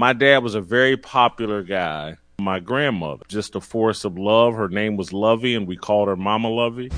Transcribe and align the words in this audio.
My 0.00 0.14
dad 0.14 0.42
was 0.42 0.54
a 0.54 0.62
very 0.62 0.96
popular 0.96 1.62
guy. 1.62 2.16
My 2.38 2.58
grandmother, 2.58 3.22
just 3.28 3.54
a 3.54 3.60
force 3.60 4.06
of 4.06 4.16
love. 4.16 4.54
Her 4.54 4.70
name 4.70 4.96
was 4.96 5.12
Lovey, 5.12 5.54
and 5.54 5.68
we 5.68 5.76
called 5.76 6.08
her 6.08 6.16
Mama 6.16 6.48
Lovey. 6.48 6.90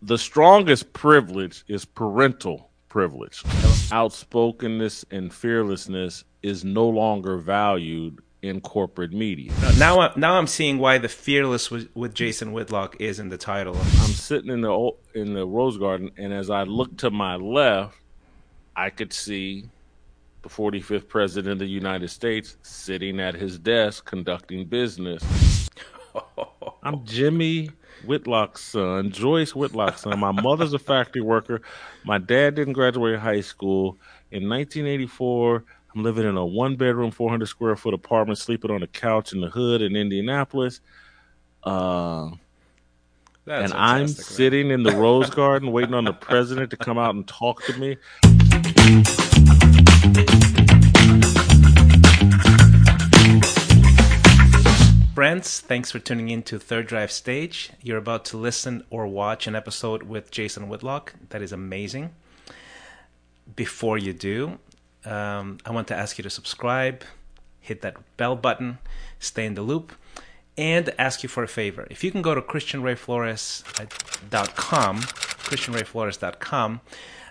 The 0.00 0.16
strongest 0.16 0.92
privilege 0.92 1.64
is 1.66 1.84
parental 1.84 2.70
privilege. 2.88 3.42
Outspokenness 3.90 5.04
and 5.10 5.34
fearlessness 5.34 6.22
is 6.40 6.64
no 6.64 6.88
longer 6.88 7.36
valued 7.36 8.20
in 8.42 8.60
corporate 8.60 9.12
media. 9.12 9.50
Now, 9.76 9.98
I- 9.98 10.12
now 10.14 10.34
I'm 10.34 10.46
seeing 10.46 10.78
why 10.78 10.98
the 10.98 11.08
fearless 11.08 11.68
with, 11.68 11.88
with 11.96 12.14
Jason 12.14 12.52
Whitlock 12.52 12.94
is 13.00 13.18
in 13.18 13.28
the 13.28 13.38
title. 13.38 13.74
I'm 13.76 14.12
sitting 14.12 14.50
in 14.50 14.60
the 14.60 14.90
in 15.16 15.34
the 15.34 15.44
rose 15.44 15.78
garden, 15.78 16.12
and 16.16 16.32
as 16.32 16.48
I 16.48 16.62
look 16.62 16.96
to 16.98 17.10
my 17.10 17.34
left, 17.34 17.96
I 18.76 18.90
could 18.90 19.12
see 19.12 19.64
the 20.44 20.50
45th 20.50 21.08
president 21.08 21.52
of 21.52 21.58
the 21.60 21.66
United 21.66 22.08
States 22.08 22.58
sitting 22.62 23.18
at 23.18 23.34
his 23.34 23.58
desk 23.58 24.04
conducting 24.04 24.66
business. 24.66 25.24
I'm 26.82 27.02
Jimmy 27.06 27.70
Whitlock's 28.04 28.62
son, 28.62 29.10
Joyce 29.10 29.54
Whitlock's 29.54 30.02
son. 30.02 30.20
My 30.20 30.32
mother's 30.32 30.74
a 30.74 30.78
factory 30.78 31.22
worker. 31.22 31.62
My 32.04 32.18
dad 32.18 32.56
didn't 32.56 32.74
graduate 32.74 33.18
high 33.18 33.40
school. 33.40 33.96
In 34.30 34.46
1984, 34.50 35.64
I'm 35.94 36.02
living 36.02 36.26
in 36.26 36.36
a 36.36 36.44
one 36.44 36.76
bedroom, 36.76 37.10
400 37.10 37.46
square 37.46 37.74
foot 37.74 37.94
apartment, 37.94 38.38
sleeping 38.38 38.70
on 38.70 38.82
a 38.82 38.86
couch 38.86 39.32
in 39.32 39.40
the 39.40 39.48
hood 39.48 39.80
in 39.80 39.96
Indianapolis. 39.96 40.82
Uh, 41.62 42.32
That's 43.46 43.72
and 43.72 43.80
I'm 43.80 44.00
man. 44.00 44.08
sitting 44.08 44.70
in 44.70 44.82
the 44.82 44.92
rose 44.96 45.30
garden 45.30 45.72
waiting 45.72 45.94
on 45.94 46.04
the 46.04 46.12
president 46.12 46.70
to 46.72 46.76
come 46.76 46.98
out 46.98 47.14
and 47.14 47.26
talk 47.26 47.64
to 47.64 47.78
me. 47.78 47.96
Friends, 55.24 55.60
thanks 55.60 55.88
for 55.90 55.98
tuning 55.98 56.28
in 56.28 56.42
to 56.42 56.58
Third 56.58 56.86
Drive 56.86 57.10
Stage. 57.10 57.70
You're 57.80 57.96
about 57.96 58.26
to 58.26 58.36
listen 58.36 58.84
or 58.90 59.06
watch 59.06 59.46
an 59.46 59.56
episode 59.56 60.02
with 60.02 60.30
Jason 60.30 60.68
Whitlock. 60.68 61.14
That 61.30 61.40
is 61.40 61.50
amazing. 61.50 62.10
Before 63.56 63.96
you 63.96 64.12
do, 64.12 64.58
um, 65.06 65.56
I 65.64 65.70
want 65.70 65.88
to 65.88 65.96
ask 65.96 66.18
you 66.18 66.22
to 66.24 66.28
subscribe, 66.28 67.04
hit 67.58 67.80
that 67.80 67.96
bell 68.18 68.36
button, 68.36 68.76
stay 69.18 69.46
in 69.46 69.54
the 69.54 69.62
loop, 69.62 69.94
and 70.58 70.92
ask 70.98 71.22
you 71.22 71.30
for 71.30 71.42
a 71.42 71.48
favor. 71.48 71.86
If 71.88 72.04
you 72.04 72.10
can 72.10 72.20
go 72.20 72.34
to 72.34 72.42
ChristianRayFlores.com, 72.42 75.00
ChristianRayFlores.com, 75.00 76.80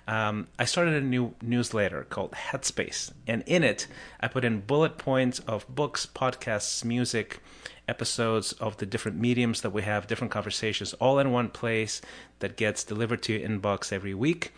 um, 0.07 0.47
I 0.57 0.65
started 0.65 0.95
a 0.95 1.01
new 1.05 1.35
newsletter 1.43 2.07
called 2.09 2.31
Headspace, 2.31 3.11
and 3.27 3.43
in 3.45 3.63
it, 3.63 3.85
I 4.19 4.29
put 4.29 4.43
in 4.43 4.61
bullet 4.61 4.97
points 4.97 5.37
of 5.41 5.67
books, 5.73 6.07
podcasts, 6.07 6.83
music, 6.83 7.39
episodes 7.87 8.53
of 8.53 8.77
the 8.77 8.85
different 8.85 9.19
mediums 9.19 9.61
that 9.61 9.71
we 9.71 9.81
have, 9.81 10.07
different 10.07 10.31
conversations, 10.31 10.93
all 10.93 11.19
in 11.19 11.31
one 11.31 11.49
place 11.49 12.01
that 12.39 12.57
gets 12.57 12.83
delivered 12.83 13.21
to 13.23 13.33
your 13.33 13.47
inbox 13.47 13.91
every 13.91 14.13
week. 14.13 14.53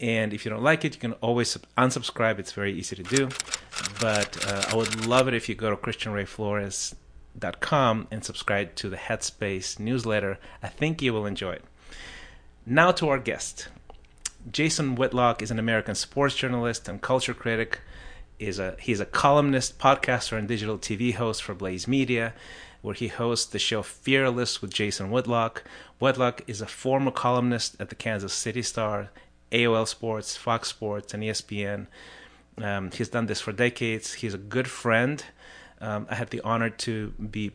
And 0.00 0.32
if 0.32 0.44
you 0.44 0.50
don't 0.50 0.62
like 0.62 0.84
it, 0.84 0.94
you 0.94 1.00
can 1.00 1.14
always 1.14 1.56
unsubscribe. 1.78 2.38
It's 2.38 2.52
very 2.52 2.72
easy 2.72 2.94
to 2.96 3.02
do. 3.02 3.28
But 4.00 4.46
uh, 4.46 4.66
I 4.70 4.76
would 4.76 5.06
love 5.06 5.28
it 5.28 5.34
if 5.34 5.48
you 5.48 5.54
go 5.54 5.70
to 5.70 5.76
ChristianRayFlores.com 5.76 8.08
and 8.10 8.24
subscribe 8.24 8.74
to 8.76 8.88
the 8.88 8.96
Headspace 8.96 9.78
newsletter. 9.78 10.38
I 10.62 10.68
think 10.68 11.00
you 11.00 11.12
will 11.12 11.26
enjoy 11.26 11.52
it. 11.52 11.64
Now 12.66 12.92
to 12.92 13.08
our 13.08 13.18
guest. 13.18 13.68
Jason 14.50 14.94
Whitlock 14.94 15.42
is 15.42 15.50
an 15.50 15.58
American 15.58 15.94
sports 15.94 16.34
journalist 16.34 16.88
and 16.88 17.00
culture 17.00 17.34
critic. 17.34 17.80
Is 18.38 18.58
a 18.58 18.76
he's 18.80 19.00
a 19.00 19.06
columnist, 19.06 19.78
podcaster, 19.78 20.36
and 20.36 20.48
digital 20.48 20.78
TV 20.78 21.14
host 21.14 21.42
for 21.42 21.54
Blaze 21.54 21.86
Media, 21.86 22.34
where 22.82 22.94
he 22.94 23.08
hosts 23.08 23.46
the 23.46 23.58
show 23.58 23.82
Fearless 23.82 24.60
with 24.60 24.72
Jason 24.72 25.10
Whitlock. 25.10 25.62
Whitlock 25.98 26.42
is 26.46 26.60
a 26.60 26.66
former 26.66 27.10
columnist 27.10 27.76
at 27.80 27.88
the 27.88 27.94
Kansas 27.94 28.32
City 28.32 28.62
Star, 28.62 29.10
AOL 29.52 29.86
Sports, 29.86 30.36
Fox 30.36 30.68
Sports, 30.68 31.14
and 31.14 31.22
ESPN. 31.22 31.86
Um, 32.58 32.90
he's 32.90 33.08
done 33.08 33.26
this 33.26 33.40
for 33.40 33.52
decades. 33.52 34.14
He's 34.14 34.34
a 34.34 34.38
good 34.38 34.68
friend. 34.68 35.24
Um, 35.80 36.06
I 36.10 36.14
had 36.14 36.30
the 36.30 36.40
honor 36.42 36.70
to 36.70 37.10
be 37.10 37.52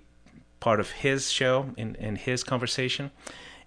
part 0.59 0.79
of 0.79 0.91
his 0.91 1.31
show 1.31 1.73
in, 1.77 1.95
in 1.95 2.15
his 2.15 2.43
conversation, 2.43 3.11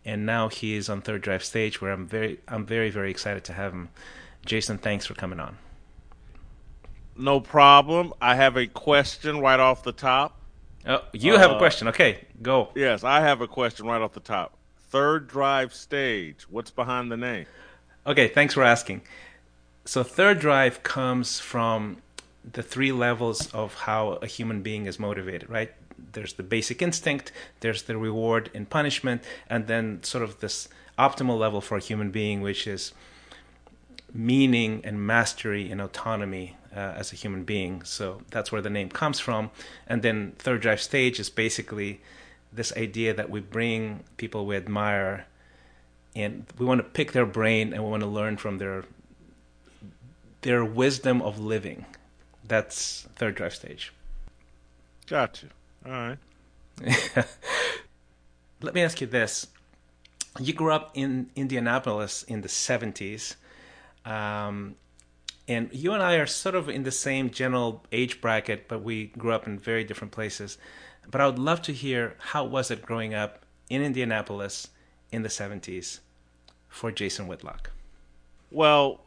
and 0.04 0.26
now 0.26 0.48
he 0.48 0.76
is 0.76 0.88
on 0.88 1.00
Third 1.02 1.22
Drive 1.22 1.44
Stage, 1.44 1.80
where 1.80 1.92
I'm 1.92 2.06
very 2.06 2.40
I'm 2.48 2.66
very 2.66 2.90
very 2.90 3.10
excited 3.10 3.44
to 3.44 3.52
have 3.52 3.72
him. 3.72 3.88
Jason, 4.44 4.78
thanks 4.78 5.06
for 5.06 5.14
coming 5.14 5.40
on. 5.40 5.58
No 7.16 7.40
problem. 7.40 8.12
I 8.20 8.34
have 8.34 8.56
a 8.56 8.66
question 8.66 9.40
right 9.40 9.60
off 9.60 9.82
the 9.82 9.92
top. 9.92 10.38
Oh, 10.86 11.02
you 11.12 11.36
have 11.38 11.50
a 11.50 11.54
Uh, 11.54 11.58
question. 11.58 11.88
Okay, 11.88 12.24
go. 12.40 12.70
Yes, 12.74 13.04
I 13.04 13.20
have 13.20 13.40
a 13.40 13.46
question 13.46 13.86
right 13.86 14.00
off 14.00 14.14
the 14.14 14.20
top. 14.20 14.56
Third 14.90 15.28
drive 15.28 15.72
stage. 15.74 16.42
What's 16.50 16.70
behind 16.70 17.10
the 17.12 17.16
name? 17.16 17.46
Okay, 18.06 18.28
thanks 18.28 18.54
for 18.54 18.62
asking. 18.62 19.02
So, 19.84 20.02
third 20.02 20.38
drive 20.40 20.82
comes 20.82 21.38
from 21.38 21.98
the 22.50 22.62
three 22.62 22.90
levels 22.92 23.52
of 23.54 23.74
how 23.74 24.12
a 24.22 24.26
human 24.26 24.62
being 24.62 24.86
is 24.86 24.98
motivated, 24.98 25.48
right? 25.48 25.72
There's 26.12 26.32
the 26.32 26.42
basic 26.42 26.82
instinct, 26.82 27.30
there's 27.60 27.82
the 27.82 27.96
reward 27.96 28.50
and 28.54 28.68
punishment, 28.68 29.22
and 29.48 29.68
then 29.68 30.02
sort 30.02 30.24
of 30.24 30.40
this 30.40 30.68
optimal 30.98 31.38
level 31.38 31.60
for 31.60 31.76
a 31.76 31.80
human 31.80 32.10
being, 32.10 32.40
which 32.40 32.66
is 32.66 32.92
meaning 34.12 34.80
and 34.84 35.06
mastery 35.06 35.70
and 35.70 35.80
autonomy 35.80 36.56
uh, 36.74 36.94
as 36.96 37.12
a 37.12 37.16
human 37.16 37.44
being. 37.44 37.82
So 37.82 38.22
that's 38.30 38.50
where 38.50 38.62
the 38.62 38.70
name 38.70 38.88
comes 38.88 39.20
from. 39.20 39.50
And 39.86 40.02
then 40.02 40.32
third 40.38 40.62
drive 40.62 40.80
stage 40.80 41.20
is 41.20 41.30
basically 41.30 42.00
this 42.52 42.72
idea 42.76 43.14
that 43.14 43.30
we 43.30 43.40
bring 43.40 44.04
people 44.16 44.46
we 44.46 44.56
admire 44.56 45.26
and 46.14 46.44
we 46.58 46.66
want 46.66 46.78
to 46.78 46.84
pick 46.84 47.12
their 47.12 47.26
brain 47.26 47.72
and 47.72 47.82
we 47.82 47.90
want 47.90 48.02
to 48.02 48.08
learn 48.08 48.36
from 48.36 48.58
their 48.58 48.84
their 50.42 50.64
wisdom 50.64 51.22
of 51.22 51.38
living. 51.38 51.86
That's 52.46 53.06
third 53.14 53.36
drive 53.36 53.54
stage. 53.54 53.92
Got 55.06 55.42
you. 55.42 55.48
All 55.86 55.92
right. 55.92 56.18
Let 58.60 58.74
me 58.74 58.82
ask 58.82 59.00
you 59.00 59.06
this. 59.06 59.46
You 60.40 60.52
grew 60.52 60.72
up 60.72 60.90
in 60.94 61.30
Indianapolis 61.36 62.24
in 62.24 62.40
the 62.40 62.48
70s. 62.48 63.36
Um, 64.04 64.76
and 65.52 65.68
you 65.72 65.92
and 65.92 66.02
I 66.02 66.14
are 66.14 66.26
sort 66.26 66.54
of 66.54 66.68
in 66.68 66.82
the 66.82 66.90
same 66.90 67.30
general 67.30 67.84
age 67.92 68.20
bracket, 68.20 68.68
but 68.68 68.82
we 68.82 69.06
grew 69.06 69.32
up 69.32 69.46
in 69.46 69.58
very 69.58 69.84
different 69.84 70.12
places. 70.12 70.58
But 71.10 71.20
I 71.20 71.26
would 71.26 71.38
love 71.38 71.62
to 71.62 71.72
hear 71.72 72.16
how 72.18 72.44
was 72.44 72.70
it 72.70 72.82
growing 72.82 73.14
up 73.14 73.44
in 73.68 73.82
Indianapolis 73.82 74.68
in 75.10 75.22
the 75.22 75.28
70s 75.28 76.00
for 76.68 76.90
Jason 76.90 77.26
Whitlock? 77.26 77.70
Well, 78.50 79.00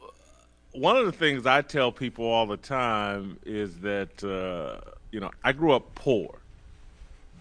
one 0.72 0.98
of 0.98 1.06
the 1.06 1.12
things 1.12 1.46
I 1.46 1.62
tell 1.62 1.92
people 1.92 2.26
all 2.26 2.46
the 2.46 2.58
time 2.58 3.40
is 3.46 3.80
that 3.80 4.24
uh, 4.24 4.92
you 5.12 5.20
know 5.20 5.32
I 5.44 5.54
grew 5.54 5.72
up 5.72 5.96
poor, 5.96 6.40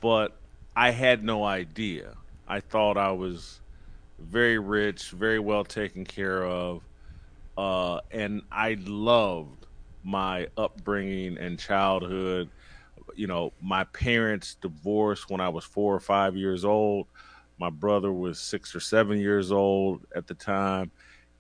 but 0.00 0.36
I 0.76 0.90
had 0.90 1.24
no 1.24 1.44
idea. 1.44 2.14
I 2.46 2.60
thought 2.60 2.96
I 2.96 3.10
was 3.12 3.60
very 4.18 4.58
rich, 4.58 5.10
very 5.10 5.38
well 5.38 5.64
taken 5.64 6.04
care 6.04 6.44
of, 6.44 6.82
uh, 7.56 8.00
and 8.10 8.42
I 8.50 8.76
loved 8.80 9.66
my 10.02 10.48
upbringing 10.56 11.38
and 11.38 11.58
childhood. 11.58 12.48
You 13.14 13.26
know, 13.26 13.52
my 13.62 13.84
parents 13.84 14.56
divorced 14.60 15.30
when 15.30 15.40
I 15.40 15.48
was 15.48 15.64
four 15.64 15.94
or 15.94 16.00
five 16.00 16.36
years 16.36 16.64
old. 16.64 17.06
My 17.58 17.70
brother 17.70 18.12
was 18.12 18.38
six 18.38 18.74
or 18.74 18.80
seven 18.80 19.18
years 19.18 19.52
old 19.52 20.00
at 20.14 20.26
the 20.26 20.34
time, 20.34 20.90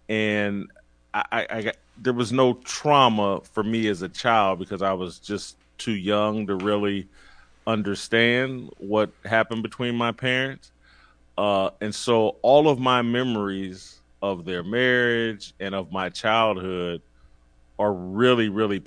and 0.08 0.70
I, 1.12 1.24
I, 1.32 1.46
I 1.50 1.62
got, 1.62 1.76
there 2.00 2.12
was 2.12 2.32
no 2.32 2.54
trauma 2.54 3.40
for 3.40 3.62
me 3.62 3.88
as 3.88 4.02
a 4.02 4.08
child 4.08 4.60
because 4.60 4.82
I 4.82 4.92
was 4.92 5.18
just 5.18 5.56
too 5.78 5.92
young 5.92 6.46
to 6.46 6.54
really 6.54 7.08
understand 7.66 8.70
what 8.78 9.10
happened 9.24 9.62
between 9.62 9.96
my 9.96 10.12
parents. 10.12 10.70
Uh, 11.36 11.70
and 11.80 11.94
so 11.94 12.36
all 12.42 12.68
of 12.68 12.78
my 12.78 13.02
memories 13.02 14.00
of 14.24 14.46
their 14.46 14.64
marriage 14.64 15.52
and 15.60 15.74
of 15.74 15.92
my 15.92 16.08
childhood 16.08 17.02
are 17.78 17.92
really, 17.92 18.48
really. 18.48 18.82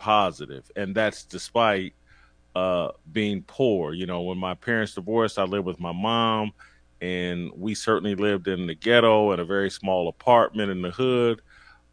And 0.75 0.95
that's 0.95 1.23
despite 1.25 1.93
uh, 2.55 2.89
being 3.11 3.43
poor. 3.43 3.93
You 3.93 4.07
know, 4.07 4.21
when 4.21 4.39
my 4.39 4.55
parents 4.55 4.95
divorced, 4.95 5.37
I 5.37 5.43
lived 5.43 5.67
with 5.67 5.79
my 5.79 5.91
mom, 5.91 6.53
and 7.01 7.51
we 7.55 7.75
certainly 7.75 8.15
lived 8.15 8.47
in 8.47 8.65
the 8.65 8.73
ghetto 8.73 9.31
in 9.31 9.39
a 9.39 9.45
very 9.45 9.69
small 9.69 10.07
apartment 10.07 10.71
in 10.71 10.81
the 10.81 10.89
hood. 10.89 11.41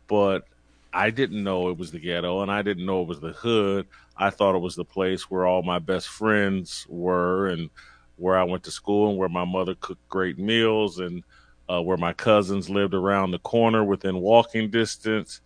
But 0.06 0.44
I 0.90 1.11
didn't 1.11 1.44
know 1.44 1.69
it 1.69 1.76
was 1.76 1.90
the 1.90 2.00
ghetto, 2.00 2.40
and 2.40 2.50
I 2.50 2.62
didn't 2.62 2.87
know 2.87 3.02
it 3.02 3.08
was 3.08 3.20
the 3.20 3.32
hood. 3.32 3.87
I 4.17 4.31
thought 4.31 4.55
it 4.55 4.61
was 4.61 4.76
the 4.76 4.87
place 4.87 5.31
where 5.31 5.47
all 5.47 5.62
my 5.62 5.81
best 5.81 6.08
friends 6.08 6.87
were, 6.88 7.49
and 7.49 7.69
where 8.17 8.38
I 8.38 8.44
went 8.44 8.62
to 8.64 8.70
school, 8.70 9.11
and 9.11 9.19
where 9.19 9.29
my 9.29 9.44
mother 9.44 9.75
cooked 9.75 10.08
great 10.08 10.38
meals, 10.38 10.99
and 10.99 11.23
uh, 11.69 11.81
where 11.82 11.96
my 11.96 12.12
cousins 12.12 12.69
lived 12.69 12.94
around 12.94 13.31
the 13.31 13.38
corner 13.38 13.84
within 13.84 14.20
walking 14.20 14.70
distance, 14.70 15.40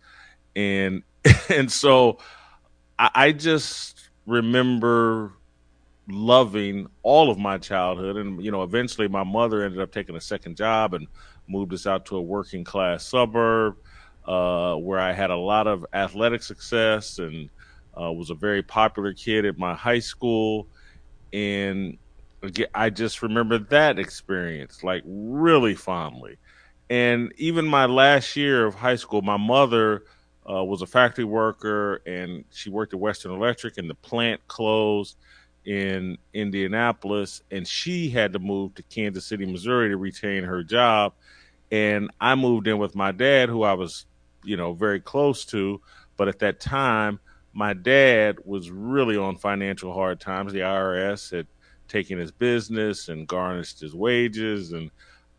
and 0.55 1.03
and 1.49 1.71
so 1.71 2.19
I, 2.97 3.09
I 3.15 3.31
just 3.31 4.09
remember 4.25 5.33
loving 6.09 6.87
all 7.03 7.29
of 7.29 7.37
my 7.37 7.57
childhood. 7.57 8.17
And, 8.17 8.43
you 8.43 8.51
know, 8.51 8.63
eventually 8.63 9.07
my 9.07 9.23
mother 9.23 9.63
ended 9.63 9.79
up 9.79 9.91
taking 9.91 10.15
a 10.15 10.21
second 10.21 10.57
job 10.57 10.93
and 10.93 11.07
moved 11.47 11.73
us 11.73 11.87
out 11.87 12.05
to 12.07 12.17
a 12.17 12.21
working 12.21 12.63
class 12.63 13.05
suburb 13.05 13.77
uh, 14.25 14.75
where 14.75 14.99
I 14.99 15.13
had 15.13 15.31
a 15.31 15.35
lot 15.35 15.67
of 15.67 15.85
athletic 15.93 16.43
success 16.43 17.19
and 17.19 17.49
uh, 17.99 18.11
was 18.11 18.29
a 18.29 18.35
very 18.35 18.63
popular 18.63 19.13
kid 19.13 19.45
at 19.45 19.57
my 19.57 19.73
high 19.73 19.99
school. 19.99 20.67
And 21.31 21.97
I 22.73 22.89
just 22.89 23.21
remember 23.21 23.57
that 23.57 23.99
experience 23.99 24.83
like 24.83 25.03
really 25.05 25.75
fondly. 25.75 26.37
And 26.89 27.33
even 27.37 27.65
my 27.65 27.85
last 27.85 28.35
year 28.35 28.65
of 28.65 28.75
high 28.75 28.95
school, 28.95 29.21
my 29.21 29.37
mother 29.37 30.03
uh, 30.49 30.63
was 30.63 30.81
a 30.81 30.87
factory 30.87 31.25
worker 31.25 32.01
and 32.05 32.45
she 32.51 32.69
worked 32.69 32.93
at 32.93 32.99
Western 32.99 33.31
Electric 33.31 33.77
and 33.77 33.89
the 33.89 33.95
plant 33.95 34.47
closed 34.47 35.17
in 35.65 36.17
Indianapolis 36.33 37.43
and 37.51 37.67
she 37.67 38.09
had 38.09 38.33
to 38.33 38.39
move 38.39 38.73
to 38.75 38.83
Kansas 38.83 39.25
City, 39.25 39.45
Missouri 39.45 39.89
to 39.89 39.97
retain 39.97 40.43
her 40.43 40.63
job. 40.63 41.13
And 41.71 42.09
I 42.19 42.35
moved 42.35 42.67
in 42.67 42.79
with 42.79 42.95
my 42.95 43.11
dad, 43.11 43.49
who 43.49 43.63
I 43.63 43.73
was, 43.73 44.05
you 44.43 44.57
know, 44.57 44.73
very 44.73 44.99
close 44.99 45.45
to. 45.45 45.81
But 46.17 46.27
at 46.27 46.39
that 46.39 46.59
time, 46.59 47.19
my 47.53 47.73
dad 47.73 48.37
was 48.45 48.71
really 48.71 49.17
on 49.17 49.37
financial 49.37 49.93
hard 49.93 50.19
times. 50.19 50.53
The 50.53 50.59
IRS 50.59 51.31
had 51.31 51.47
taken 51.89 52.17
his 52.17 52.31
business 52.31 53.09
and 53.09 53.27
garnished 53.27 53.79
his 53.79 53.93
wages 53.93 54.71
and 54.71 54.91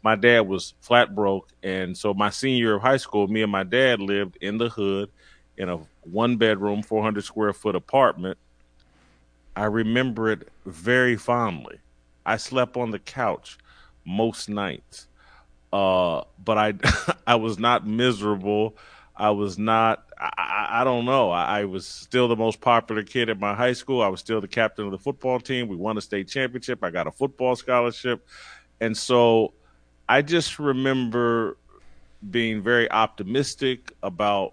my 0.03 0.17
dad 0.17 0.41
was 0.41 0.75
flat 0.81 1.15
broke. 1.15 1.49
And 1.63 1.97
so 1.97 2.15
my 2.15 2.31
senior 2.31 2.59
year 2.59 2.75
of 2.77 2.83
high 2.83 2.97
school 2.97 3.29
me 3.29 3.43
and 3.43 3.53
my 3.53 3.65
dad 3.65 4.01
lived 4.01 4.39
in 4.41 4.59
the 4.59 4.69
hood 4.69 5.11
in 5.57 5.69
a 5.69 5.79
one 6.03 6.37
bedroom 6.37 6.83
400 6.83 7.23
square 7.25 7.53
foot 7.53 7.77
apartment. 7.77 8.39
I 9.55 9.65
remember 9.65 10.31
it 10.31 10.49
very 10.65 11.17
fondly. 11.17 11.79
I 12.25 12.37
slept 12.37 12.77
on 12.77 12.91
the 12.91 12.99
couch 12.99 13.59
most 14.05 14.49
nights. 14.49 15.07
Uh, 15.73 16.25
but 16.45 16.59
i 16.59 16.75
i 17.29 17.37
was 17.37 17.57
not 17.57 17.87
miserable 17.87 18.77
i 19.21 19.31
was 19.31 19.59
not 19.59 20.11
I, 20.21 20.81
I 20.81 20.85
don't 20.85 21.07
know. 21.07 21.31
I, 21.31 21.61
I, 21.61 21.65
was 21.65 21.87
still 21.87 22.29
the 22.29 22.37
most 22.37 22.61
popular 22.61 23.03
kid 23.03 23.31
at 23.31 23.41
my 23.41 23.55
high 23.55 23.73
school. 23.73 24.03
I 24.03 24.09
was 24.09 24.21
still 24.21 24.41
the 24.41 24.49
captain 24.49 24.85
of 24.85 24.91
the 24.91 24.99
football 24.99 25.41
team. 25.41 25.67
We 25.67 25.77
won 25.77 25.97
a 25.97 26.01
state 26.03 26.29
championship. 26.29 26.85
I 26.85 26.91
got 26.91 27.07
a 27.07 27.11
football 27.11 27.57
scholarship. 27.57 28.27
And 28.83 28.95
so 28.97 29.55
I 30.09 30.21
just 30.21 30.59
remember 30.59 31.57
being 32.31 32.63
very 32.63 32.91
optimistic 32.91 33.93
about 34.03 34.53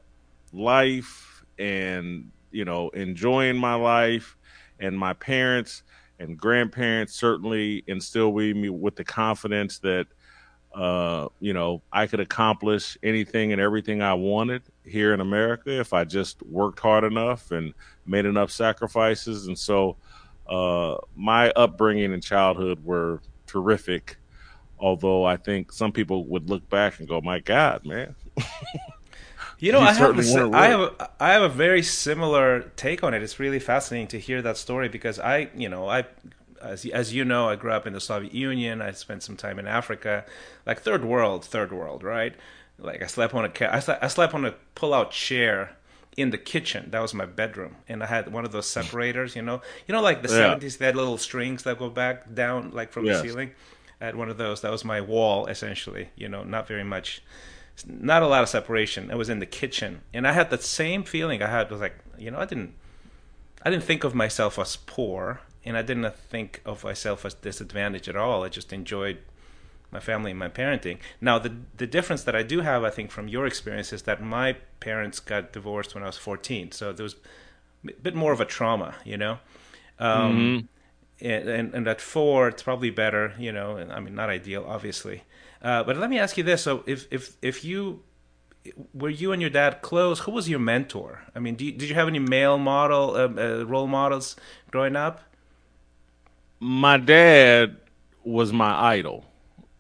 life 0.54 1.44
and, 1.60 2.32
you 2.52 2.64
know, 2.64 2.90
enjoying 2.90 3.58
my 3.58 3.76
life. 3.76 4.38
And 4.80 4.98
my 4.98 5.14
parents 5.14 5.84
and 6.18 6.38
grandparents 6.38 7.14
certainly 7.14 7.84
instilled 7.88 8.34
with 8.34 8.56
me 8.56 8.70
with 8.70 8.96
the 8.96 9.04
confidence 9.04 9.80
that, 9.80 10.08
uh, 10.78 11.28
you 11.40 11.54
know, 11.54 11.82
I 11.92 12.06
could 12.08 12.20
accomplish 12.20 12.98
anything 13.02 13.52
and 13.52 13.60
everything 13.60 14.02
I 14.02 14.14
wanted 14.14 14.62
here 14.86 15.14
in 15.14 15.22
America 15.22 15.80
if 15.80 15.92
I 15.92 16.04
just 16.04 16.42
worked 16.44 16.80
hard 16.80 17.04
enough 17.04 17.52
and 17.52 17.74
made 18.06 18.26
enough 18.26 18.52
sacrifices. 18.52 19.48
And 19.48 19.58
so, 19.58 19.98
uh, 20.48 20.98
my 21.16 21.50
upbringing 21.52 22.14
and 22.14 22.24
childhood 22.24 22.86
were 22.86 23.22
terrific 23.48 24.18
Although 24.80 25.26
I 25.26 25.38
think 25.38 25.72
some 25.72 25.92
people 25.92 26.26
would 26.26 26.50
look 26.50 26.70
back 26.70 27.00
and 27.00 27.08
go, 27.08 27.20
"My 27.20 27.40
God, 27.40 27.84
man." 27.86 28.16
you 29.60 29.72
know, 29.72 29.80
I 29.80 29.92
have, 29.92 30.18
a, 30.18 30.52
I 30.54 30.68
have 30.68 30.80
a, 30.80 31.10
I 31.20 31.34
have 31.34 31.42
a 31.42 31.50
very 31.50 31.82
similar 31.82 32.62
take 32.76 33.04
on 33.04 33.14
it. 33.16 33.24
It's 33.24 33.40
really 33.40 33.60
fascinating 33.60 34.08
to 34.10 34.20
hear 34.20 34.42
that 34.44 34.56
story 34.56 34.88
because 34.88 35.18
I, 35.20 35.50
you 35.56 35.68
know, 35.68 35.90
I 35.90 36.06
as 36.62 36.86
as 36.86 37.14
you 37.14 37.26
know, 37.26 37.50
I 37.50 37.56
grew 37.56 37.72
up 37.72 37.88
in 37.88 37.94
the 37.94 38.02
Soviet 38.02 38.34
Union. 38.34 38.82
I 38.82 38.92
spent 38.92 39.24
some 39.24 39.38
time 39.38 39.60
in 39.60 39.68
Africa, 39.68 40.26
like 40.66 40.82
third 40.82 41.06
world, 41.06 41.46
third 41.46 41.72
world, 41.72 42.04
right? 42.04 42.36
Like 42.80 43.02
I 43.02 43.08
slept 43.08 43.34
on 43.34 43.46
a 43.46 43.74
I 43.74 43.80
slept, 43.80 44.04
I 44.04 44.08
slept 44.08 44.34
on 44.34 44.46
a 44.46 44.54
pull-out 44.76 45.12
chair 45.12 45.76
in 46.16 46.32
the 46.32 46.38
kitchen. 46.38 46.90
That 46.92 47.02
was 47.02 47.14
my 47.14 47.26
bedroom, 47.26 47.76
and 47.88 48.04
I 48.04 48.08
had 48.08 48.32
one 48.34 48.46
of 48.46 48.52
those 48.52 48.68
separators. 48.68 49.36
You 49.36 49.44
know, 49.44 49.62
you 49.88 49.94
know, 49.94 50.02
like 50.02 50.22
the 50.22 50.30
seventies, 50.30 50.76
yeah. 50.76 50.80
they 50.80 50.86
had 50.88 50.96
little 50.96 51.18
strings 51.18 51.64
that 51.64 51.78
go 51.80 51.90
back 51.90 52.34
down, 52.34 52.72
like 52.72 52.92
from 52.92 53.06
yes. 53.06 53.22
the 53.22 53.30
ceiling 53.30 53.52
at 54.02 54.16
one 54.16 54.30
of 54.30 54.38
those. 54.38 54.62
That 54.62 54.72
was 54.72 54.84
my 54.84 55.02
wall, 55.02 55.46
essentially. 55.48 56.10
You 56.16 56.28
know, 56.28 56.44
not 56.44 56.68
very 56.68 56.84
much, 56.84 57.24
not 57.86 58.24
a 58.24 58.28
lot 58.28 58.44
of 58.44 58.50
separation. 58.50 59.12
I 59.12 59.16
was 59.16 59.30
in 59.30 59.40
the 59.40 59.46
kitchen, 59.46 60.02
and 60.14 60.28
I 60.28 60.34
had 60.34 60.50
the 60.50 60.58
same 60.58 61.04
feeling. 61.04 61.42
I 61.42 61.48
had 61.48 61.70
was 61.70 61.82
like, 61.82 61.96
you 62.18 62.32
know, 62.32 62.40
I 62.40 62.46
didn't, 62.46 62.74
I 63.64 63.70
didn't 63.70 63.86
think 63.86 64.04
of 64.04 64.16
myself 64.16 64.58
as 64.60 64.76
poor, 64.76 65.42
and 65.68 65.78
I 65.78 65.82
didn't 65.82 66.16
think 66.16 66.62
of 66.66 66.84
myself 66.84 67.26
as 67.26 67.34
disadvantaged 67.34 68.08
at 68.08 68.16
all. 68.16 68.44
I 68.44 68.50
just 68.50 68.72
enjoyed 68.72 69.20
my 69.92 70.00
family 70.00 70.32
and 70.32 70.40
my 70.40 70.50
parenting. 70.50 70.98
Now, 71.22 71.40
the 71.40 71.54
the 71.76 71.88
difference 71.88 72.24
that 72.24 72.36
I 72.36 72.44
do 72.44 72.62
have, 72.62 72.84
I 72.84 72.90
think, 72.90 73.12
from 73.12 73.28
your 73.28 73.46
experience 73.46 73.94
is 73.94 74.04
that 74.04 74.22
my 74.22 74.54
parents 74.80 75.20
got 75.20 75.54
divorced 75.54 75.94
when 75.94 76.04
I 76.04 76.08
was 76.08 76.18
14, 76.18 76.72
so 76.72 76.94
there 76.94 77.04
was 77.04 77.16
a 77.88 77.94
bit 78.02 78.16
more 78.16 78.32
of 78.32 78.42
a 78.42 78.46
trauma, 78.46 78.96
you 79.06 79.18
know. 79.18 79.40
Um, 80.00 80.68
mm-hmm. 81.22 81.50
and, 81.50 81.74
and 81.74 81.88
at 81.88 82.00
four 82.00 82.50
it's 82.50 82.62
probably 82.62 82.92
better 82.92 83.34
you 83.40 83.52
know? 83.52 83.78
And 83.78 83.92
i 83.92 84.00
mean 84.00 84.14
not 84.16 84.30
ideal 84.30 84.64
obviously. 84.68 85.24
Uh, 85.62 85.84
but 85.84 85.98
let 85.98 86.10
me 86.10 86.20
ask 86.20 86.38
you 86.38 86.44
this. 86.44 86.62
So 86.62 86.84
if 86.86 87.08
if 87.12 87.36
if 87.42 87.66
you 87.66 88.04
were 88.94 89.10
you 89.10 89.32
and 89.32 89.42
your 89.42 89.50
dad 89.50 89.82
close 89.82 90.20
who 90.20 90.32
was 90.32 90.48
your 90.48 90.60
mentor? 90.60 91.24
I 91.36 91.40
mean 91.40 91.58
you, 91.60 91.72
did 91.72 91.90
you 91.90 91.96
have 91.96 92.08
any 92.08 92.20
male 92.20 92.60
model 92.60 93.16
uh, 93.16 93.28
uh, 93.28 93.66
role 93.66 93.88
models 93.88 94.36
growing 94.70 94.96
up 94.96 95.22
my 96.60 96.98
dad 96.98 97.78
was 98.24 98.52
my 98.52 98.94
idol 98.96 99.26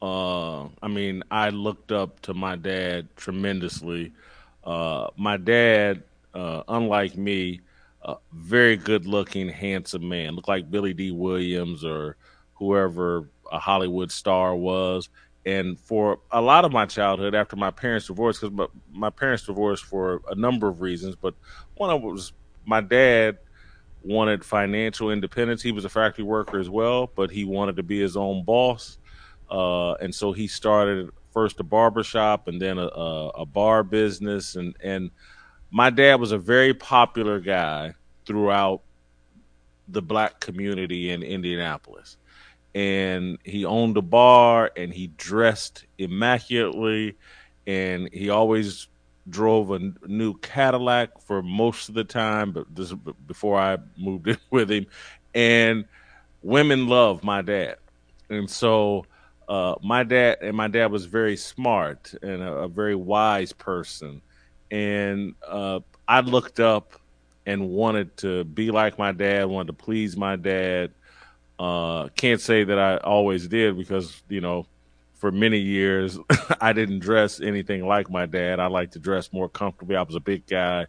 uh, 0.01 0.63
i 0.81 0.87
mean 0.87 1.23
i 1.31 1.49
looked 1.49 1.91
up 1.91 2.19
to 2.21 2.33
my 2.33 2.55
dad 2.55 3.07
tremendously 3.15 4.11
uh, 4.63 5.07
my 5.17 5.37
dad 5.37 6.03
uh, 6.33 6.61
unlike 6.67 7.17
me 7.17 7.61
very 8.31 8.77
good 8.77 9.05
looking, 9.05 9.49
handsome 9.49 10.07
man. 10.07 10.35
Looked 10.35 10.47
like 10.47 10.71
Billy 10.71 10.93
Dee 10.93 11.11
Williams 11.11 11.83
or 11.83 12.15
whoever 12.55 13.29
a 13.51 13.59
Hollywood 13.59 14.11
star 14.11 14.55
was. 14.55 15.09
And 15.45 15.79
for 15.79 16.19
a 16.31 16.41
lot 16.41 16.65
of 16.65 16.71
my 16.71 16.85
childhood, 16.85 17.33
after 17.33 17.55
my 17.55 17.71
parents 17.71 18.07
divorced, 18.07 18.41
because 18.41 18.53
my, 18.55 18.67
my 18.91 19.09
parents 19.09 19.45
divorced 19.45 19.85
for 19.85 20.21
a 20.29 20.35
number 20.35 20.67
of 20.67 20.81
reasons, 20.81 21.15
but 21.15 21.33
one 21.75 21.89
of 21.89 22.03
it 22.03 22.05
was 22.05 22.33
my 22.65 22.81
dad 22.81 23.37
wanted 24.07 24.43
financial 24.43 25.11
independence. 25.11 25.61
He 25.61 25.71
was 25.71 25.85
a 25.85 25.89
factory 25.89 26.23
worker 26.23 26.59
as 26.59 26.69
well, 26.69 27.11
but 27.15 27.29
he 27.29 27.45
wanted 27.45 27.75
to 27.75 27.83
be 27.83 27.99
his 27.99 28.15
own 28.15 28.43
boss. 28.43 28.97
Uh, 29.49 29.93
and 29.93 30.13
so 30.13 30.31
he 30.31 30.47
started 30.47 31.09
first 31.31 31.59
a 31.59 31.63
barber 31.63 32.03
shop 32.03 32.47
and 32.47 32.61
then 32.61 32.77
a, 32.77 32.87
a, 32.87 33.27
a 33.29 33.45
bar 33.45 33.83
business. 33.83 34.55
And, 34.55 34.75
and 34.83 35.11
my 35.71 35.89
dad 35.89 36.19
was 36.19 36.31
a 36.31 36.37
very 36.37 36.73
popular 36.73 37.39
guy 37.39 37.93
throughout 38.25 38.81
the 39.87 40.01
black 40.01 40.39
community 40.39 41.11
in 41.11 41.23
Indianapolis. 41.23 42.17
And 42.75 43.37
he 43.43 43.65
owned 43.65 43.97
a 43.97 44.01
bar 44.01 44.71
and 44.75 44.93
he 44.93 45.07
dressed 45.17 45.85
immaculately 45.97 47.15
and 47.65 48.09
he 48.13 48.29
always 48.29 48.87
drove 49.29 49.71
a 49.71 49.79
new 50.05 50.35
Cadillac 50.35 51.21
for 51.21 51.41
most 51.41 51.89
of 51.89 51.95
the 51.95 52.03
time, 52.03 52.51
but 52.51 52.73
this 52.73 52.93
before 53.25 53.59
I 53.59 53.77
moved 53.97 54.27
in 54.27 54.37
with 54.49 54.71
him. 54.71 54.87
And 55.33 55.85
women 56.41 56.87
love 56.87 57.23
my 57.23 57.41
dad. 57.41 57.77
And 58.29 58.49
so 58.49 59.05
uh, 59.47 59.75
my 59.81 60.03
dad 60.03 60.37
and 60.41 60.55
my 60.55 60.67
dad 60.67 60.91
was 60.91 61.05
very 61.05 61.37
smart 61.37 62.13
and 62.21 62.41
a, 62.41 62.53
a 62.53 62.67
very 62.67 62.95
wise 62.95 63.53
person. 63.53 64.21
And 64.69 65.35
uh, 65.47 65.79
I 66.07 66.21
looked 66.21 66.59
up 66.59 66.93
and 67.45 67.69
wanted 67.69 68.15
to 68.17 68.43
be 68.43 68.71
like 68.71 68.97
my 68.97 69.13
dad, 69.13 69.45
wanted 69.45 69.67
to 69.67 69.73
please 69.73 70.17
my 70.17 70.35
dad. 70.35 70.91
Uh, 71.57 72.09
can't 72.09 72.41
say 72.41 72.63
that 72.65 72.77
I 72.77 72.97
always 72.97 73.47
did 73.47 73.77
because, 73.77 74.21
you 74.27 74.41
know, 74.41 74.67
for 75.17 75.31
many 75.31 75.59
years, 75.59 76.17
I 76.61 76.73
didn't 76.73 76.99
dress 76.99 77.41
anything 77.41 77.85
like 77.85 78.09
my 78.09 78.25
dad. 78.25 78.59
I 78.59 78.67
like 78.67 78.91
to 78.91 78.99
dress 78.99 79.33
more 79.33 79.49
comfortably. 79.49 79.95
I 79.95 80.01
was 80.03 80.15
a 80.15 80.19
big 80.19 80.45
guy 80.45 80.87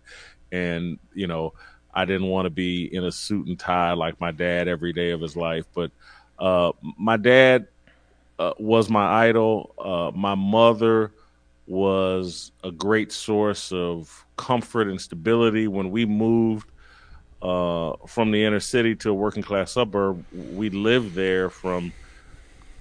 and, 0.52 0.98
you 1.14 1.26
know, 1.26 1.54
I 1.92 2.04
didn't 2.04 2.28
want 2.28 2.46
to 2.46 2.50
be 2.50 2.94
in 2.94 3.04
a 3.04 3.12
suit 3.12 3.48
and 3.48 3.58
tie 3.58 3.92
like 3.92 4.20
my 4.20 4.30
dad 4.30 4.68
every 4.68 4.92
day 4.92 5.10
of 5.10 5.20
his 5.20 5.36
life. 5.36 5.64
But 5.74 5.90
uh, 6.38 6.72
my 6.96 7.16
dad 7.16 7.66
uh, 8.38 8.52
was 8.58 8.88
my 8.88 9.26
idol. 9.26 9.74
Uh, 9.78 10.16
my 10.16 10.34
mother 10.34 11.12
was 11.66 12.52
a 12.62 12.70
great 12.70 13.12
source 13.12 13.72
of 13.72 14.26
comfort 14.36 14.88
and 14.88 15.00
stability. 15.00 15.68
When 15.68 15.90
we 15.90 16.04
moved 16.04 16.70
uh, 17.42 17.94
from 18.06 18.30
the 18.30 18.44
inner 18.44 18.60
city 18.60 18.94
to 18.96 19.10
a 19.10 19.14
working 19.14 19.42
class 19.42 19.72
suburb, 19.72 20.24
we 20.32 20.70
lived 20.70 21.14
there 21.14 21.50
from 21.50 21.92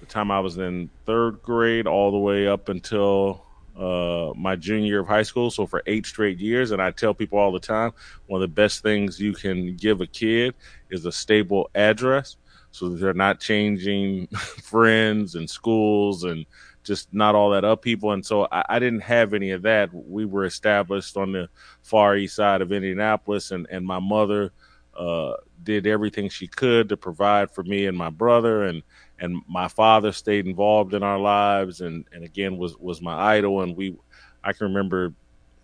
time 0.08 0.30
I 0.30 0.40
was 0.40 0.58
in 0.58 0.90
third 1.06 1.42
grade 1.42 1.86
all 1.86 2.10
the 2.10 2.18
way 2.18 2.46
up 2.46 2.68
until 2.68 3.44
uh, 3.76 4.32
my 4.36 4.56
junior 4.56 4.86
year 4.86 5.00
of 5.00 5.06
high 5.06 5.22
school, 5.22 5.50
so 5.50 5.66
for 5.66 5.82
eight 5.86 6.06
straight 6.06 6.38
years. 6.38 6.70
And 6.70 6.82
I 6.82 6.90
tell 6.90 7.14
people 7.14 7.38
all 7.38 7.52
the 7.52 7.60
time 7.60 7.92
one 8.26 8.42
of 8.42 8.48
the 8.48 8.54
best 8.54 8.82
things 8.82 9.20
you 9.20 9.32
can 9.32 9.76
give 9.76 10.00
a 10.00 10.06
kid 10.06 10.54
is 10.90 11.06
a 11.06 11.12
stable 11.12 11.70
address 11.74 12.36
so 12.70 12.88
they're 12.90 13.14
not 13.14 13.40
changing 13.40 14.26
friends 14.62 15.34
and 15.34 15.48
schools 15.48 16.24
and 16.24 16.46
just 16.84 17.12
not 17.12 17.34
all 17.34 17.50
that 17.50 17.64
up 17.64 17.82
people. 17.82 18.12
And 18.12 18.24
so 18.24 18.46
I, 18.50 18.64
I, 18.68 18.78
didn't 18.78 19.00
have 19.00 19.34
any 19.34 19.50
of 19.50 19.62
that. 19.62 19.90
We 19.92 20.24
were 20.24 20.44
established 20.44 21.16
on 21.16 21.32
the 21.32 21.48
far 21.82 22.16
east 22.16 22.36
side 22.36 22.62
of 22.62 22.72
Indianapolis, 22.72 23.50
and, 23.50 23.66
and 23.70 23.84
my 23.84 23.98
mother 23.98 24.52
uh, 24.96 25.34
did 25.62 25.86
everything 25.86 26.28
she 26.28 26.46
could 26.46 26.88
to 26.88 26.96
provide 26.96 27.50
for 27.50 27.62
me 27.62 27.86
and 27.86 27.96
my 27.96 28.10
brother. 28.10 28.64
And 28.64 28.82
and 29.20 29.42
my 29.48 29.68
father 29.68 30.12
stayed 30.12 30.46
involved 30.46 30.94
in 30.94 31.02
our 31.02 31.18
lives 31.18 31.80
and 31.80 32.04
and 32.12 32.24
again 32.24 32.56
was 32.56 32.76
was 32.78 33.00
my 33.02 33.36
idol 33.36 33.62
and 33.62 33.76
we 33.76 33.96
I 34.44 34.52
can 34.52 34.68
remember 34.68 35.12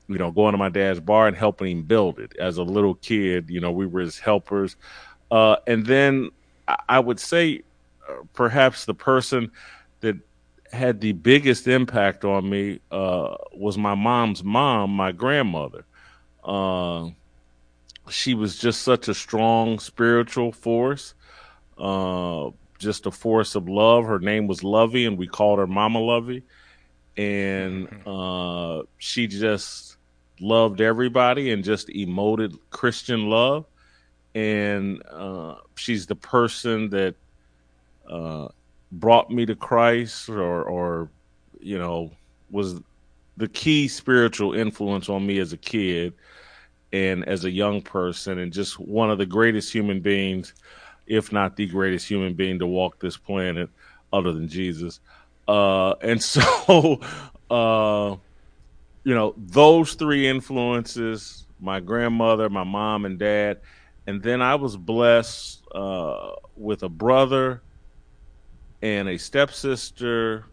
you 0.09 0.19
know 0.19 0.31
going 0.31 0.53
to 0.53 0.59
my 0.59 0.69
dad's 0.69 1.01
bar 1.01 1.29
and 1.29 1.37
helping 1.37 1.79
him 1.79 1.83
build 1.85 2.19
it 2.19 2.37
as 2.39 2.59
a 2.59 2.63
little 2.63 2.95
kid 2.95 3.49
you 3.49 3.61
know 3.61 3.73
we 3.73 3.87
were 3.87 4.01
his 4.01 4.19
helpers 4.19 4.77
uh, 5.31 5.57
and 5.67 5.87
then 5.87 6.31
I 6.89 6.99
would 6.99 7.21
say 7.21 7.63
uh, 8.09 8.23
perhaps 8.33 8.85
the 8.85 8.95
person 8.95 9.51
that 10.01 10.17
had 10.73 11.01
the 11.01 11.13
biggest 11.13 11.67
impact 11.69 12.25
on 12.25 12.49
me 12.49 12.81
uh, 12.91 13.37
was 13.53 13.79
my 13.79 13.95
mom's 13.95 14.43
mom, 14.43 14.91
my 14.91 15.13
grandmother. 15.13 15.85
Uh, 16.43 17.11
she 18.09 18.35
was 18.35 18.59
just 18.59 18.83
such 18.83 19.09
a 19.09 19.15
strong 19.15 19.79
spiritual 19.79 20.53
force. 20.53 21.15
Just 22.85 23.07
a 23.07 23.11
force 23.11 23.55
of 23.55 23.67
love. 23.67 24.05
Her 24.05 24.19
name 24.19 24.47
was 24.47 24.63
Lovey, 24.63 25.07
and 25.07 25.17
we 25.17 25.27
called 25.27 25.59
her 25.59 25.67
Mama 25.67 26.01
Lovey. 26.01 26.43
And 27.17 27.89
mm-hmm. 27.89 28.09
uh, 28.09 28.83
she 28.99 29.27
just 29.27 29.97
loved 30.39 30.83
everybody 30.83 31.51
and 31.51 31.65
just 31.65 31.89
emoted 31.89 32.59
Christian 32.69 33.31
love. 33.31 33.65
And 34.35 35.03
uh, 35.11 35.55
she's 35.77 36.07
the 36.07 36.15
person 36.15 36.91
that 36.91 37.15
uh, 38.07 38.49
brought 38.93 39.31
me 39.31 39.47
to 39.47 39.55
Christ, 39.55 40.29
or, 40.29 40.63
or 40.65 41.09
you 41.61 41.79
know, 41.79 42.11
was 42.51 42.81
the 43.39 43.49
key 43.49 43.89
spiritual 43.89 44.53
influence 44.53 45.09
on 45.09 45.27
me 45.27 45.39
as 45.39 45.55
a 45.55 45.57
kid 45.57 46.13
and 46.93 47.27
as 47.27 47.47
a 47.47 47.51
young 47.51 47.81
person, 47.81 48.39
and 48.39 48.53
just 48.53 48.79
one 48.79 49.11
of 49.11 49.17
the 49.17 49.27
greatest 49.27 49.73
human 49.73 50.01
beings 50.01 50.53
if 51.07 51.33
not 51.33 51.57
the 51.57 51.67
greatest 51.67 52.09
human 52.09 52.35
being 52.35 52.59
to 52.59 52.67
walk 52.67 52.99
this 53.01 53.17
planet 53.17 53.69
other 54.13 54.33
than 54.33 54.49
Jesus. 54.49 55.01
Uh, 55.47 55.93
and 56.01 56.23
so, 56.23 57.01
uh, 57.51 58.17
you 59.05 59.15
know, 59.15 59.35
those 59.37 59.95
three 59.95 60.27
influences 60.27 61.45
my 61.65 61.81
grandmother, 61.81 62.49
my 62.51 62.65
mom, 62.65 63.05
and 63.07 63.19
dad. 63.19 63.61
And 64.07 64.23
then 64.23 64.43
I 64.43 64.55
was 64.55 64.77
blessed 64.77 65.63
uh, 65.75 66.33
with 66.57 66.83
a 66.83 66.89
brother 66.89 67.63
and 68.83 69.09
a 69.09 69.19
stepsister, 69.19 70.45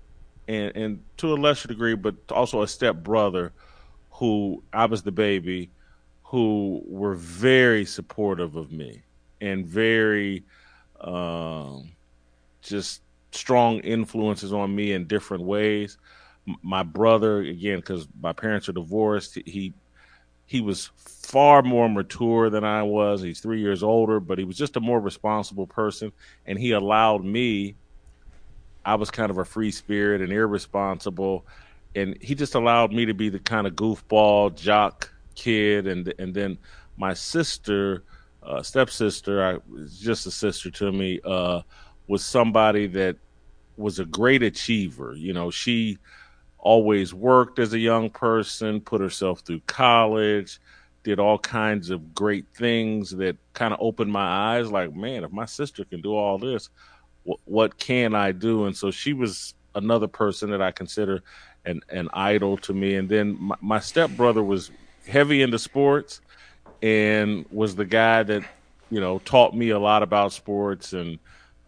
and, 0.47 0.75
and 0.75 1.03
to 1.17 1.33
a 1.33 1.35
lesser 1.35 1.67
degree, 1.67 1.95
but 1.95 2.15
also 2.31 2.61
a 2.61 2.67
stepbrother 2.67 3.51
who 4.11 4.63
I 4.71 4.85
was 4.85 5.03
the 5.03 5.11
baby, 5.11 5.69
who 6.23 6.81
were 6.85 7.15
very 7.15 7.83
supportive 7.83 8.55
of 8.55 8.71
me 8.71 9.03
and 9.41 9.65
very 9.65 10.43
um, 11.01 11.91
just 12.61 13.01
strong 13.31 13.79
influences 13.79 14.53
on 14.53 14.73
me 14.73 14.93
in 14.93 15.07
different 15.07 15.43
ways. 15.43 15.97
my 16.63 16.83
brother, 16.83 17.41
again, 17.41 17.77
because 17.79 18.07
my 18.19 18.33
parents 18.33 18.69
are 18.69 18.73
divorced, 18.73 19.37
he 19.45 19.73
he 20.45 20.59
was 20.59 20.91
far 20.97 21.61
more 21.61 21.87
mature 21.87 22.49
than 22.49 22.65
I 22.65 22.83
was. 22.83 23.21
He's 23.21 23.39
three 23.39 23.61
years 23.61 23.83
older, 23.83 24.19
but 24.19 24.37
he 24.37 24.43
was 24.43 24.57
just 24.57 24.75
a 24.75 24.81
more 24.81 24.99
responsible 24.99 25.65
person, 25.65 26.11
and 26.45 26.59
he 26.59 26.71
allowed 26.71 27.23
me. 27.23 27.75
I 28.83 28.95
was 28.95 29.11
kind 29.11 29.29
of 29.29 29.37
a 29.37 29.45
free 29.45 29.71
spirit 29.71 30.21
and 30.21 30.33
irresponsible, 30.33 31.45
and 31.95 32.17
he 32.21 32.35
just 32.35 32.55
allowed 32.55 32.91
me 32.91 33.05
to 33.05 33.13
be 33.13 33.29
the 33.29 33.39
kind 33.39 33.65
of 33.65 33.73
goofball 33.75 34.55
jock 34.55 35.13
kid, 35.35 35.87
and 35.87 36.13
and 36.19 36.33
then 36.33 36.57
my 36.97 37.13
sister 37.13 38.03
uh, 38.43 38.61
stepsister, 38.61 39.43
I 39.43 39.57
just 39.99 40.25
a 40.25 40.31
sister 40.31 40.71
to 40.71 40.91
me, 40.91 41.19
uh, 41.23 41.61
was 42.07 42.25
somebody 42.25 42.87
that 42.87 43.17
was 43.77 43.99
a 43.99 44.05
great 44.05 44.43
achiever. 44.43 45.13
You 45.15 45.33
know, 45.33 45.51
she 45.51 45.97
always 46.57 47.13
worked 47.13 47.59
as 47.59 47.73
a 47.73 47.79
young 47.79 48.09
person, 48.09 48.81
put 48.81 49.01
herself 49.01 49.41
through 49.41 49.61
college, 49.67 50.59
did 51.03 51.19
all 51.19 51.39
kinds 51.39 51.89
of 51.89 52.13
great 52.13 52.45
things 52.55 53.11
that 53.11 53.37
kind 53.53 53.73
of 53.73 53.79
opened 53.81 54.11
my 54.11 54.57
eyes. 54.57 54.71
Like, 54.71 54.93
man, 54.95 55.23
if 55.23 55.31
my 55.31 55.45
sister 55.45 55.83
can 55.85 56.01
do 56.01 56.15
all 56.15 56.37
this, 56.37 56.69
wh- 57.27 57.47
what 57.47 57.77
can 57.77 58.13
I 58.13 58.31
do? 58.31 58.65
And 58.65 58.75
so 58.75 58.91
she 58.91 59.13
was 59.13 59.53
another 59.73 60.07
person 60.07 60.51
that 60.51 60.61
I 60.61 60.71
consider 60.71 61.21
an 61.65 61.81
an 61.89 62.09
idol 62.13 62.57
to 62.57 62.73
me. 62.73 62.95
And 62.95 63.09
then 63.09 63.37
my, 63.39 63.55
my 63.61 63.79
stepbrother 63.79 64.43
was 64.43 64.71
heavy 65.07 65.41
into 65.41 65.57
sports 65.57 66.21
and 66.81 67.45
was 67.51 67.75
the 67.75 67.85
guy 67.85 68.23
that 68.23 68.43
you 68.89 68.99
know 68.99 69.19
taught 69.19 69.55
me 69.55 69.69
a 69.69 69.79
lot 69.79 70.03
about 70.03 70.33
sports 70.33 70.93
and 70.93 71.19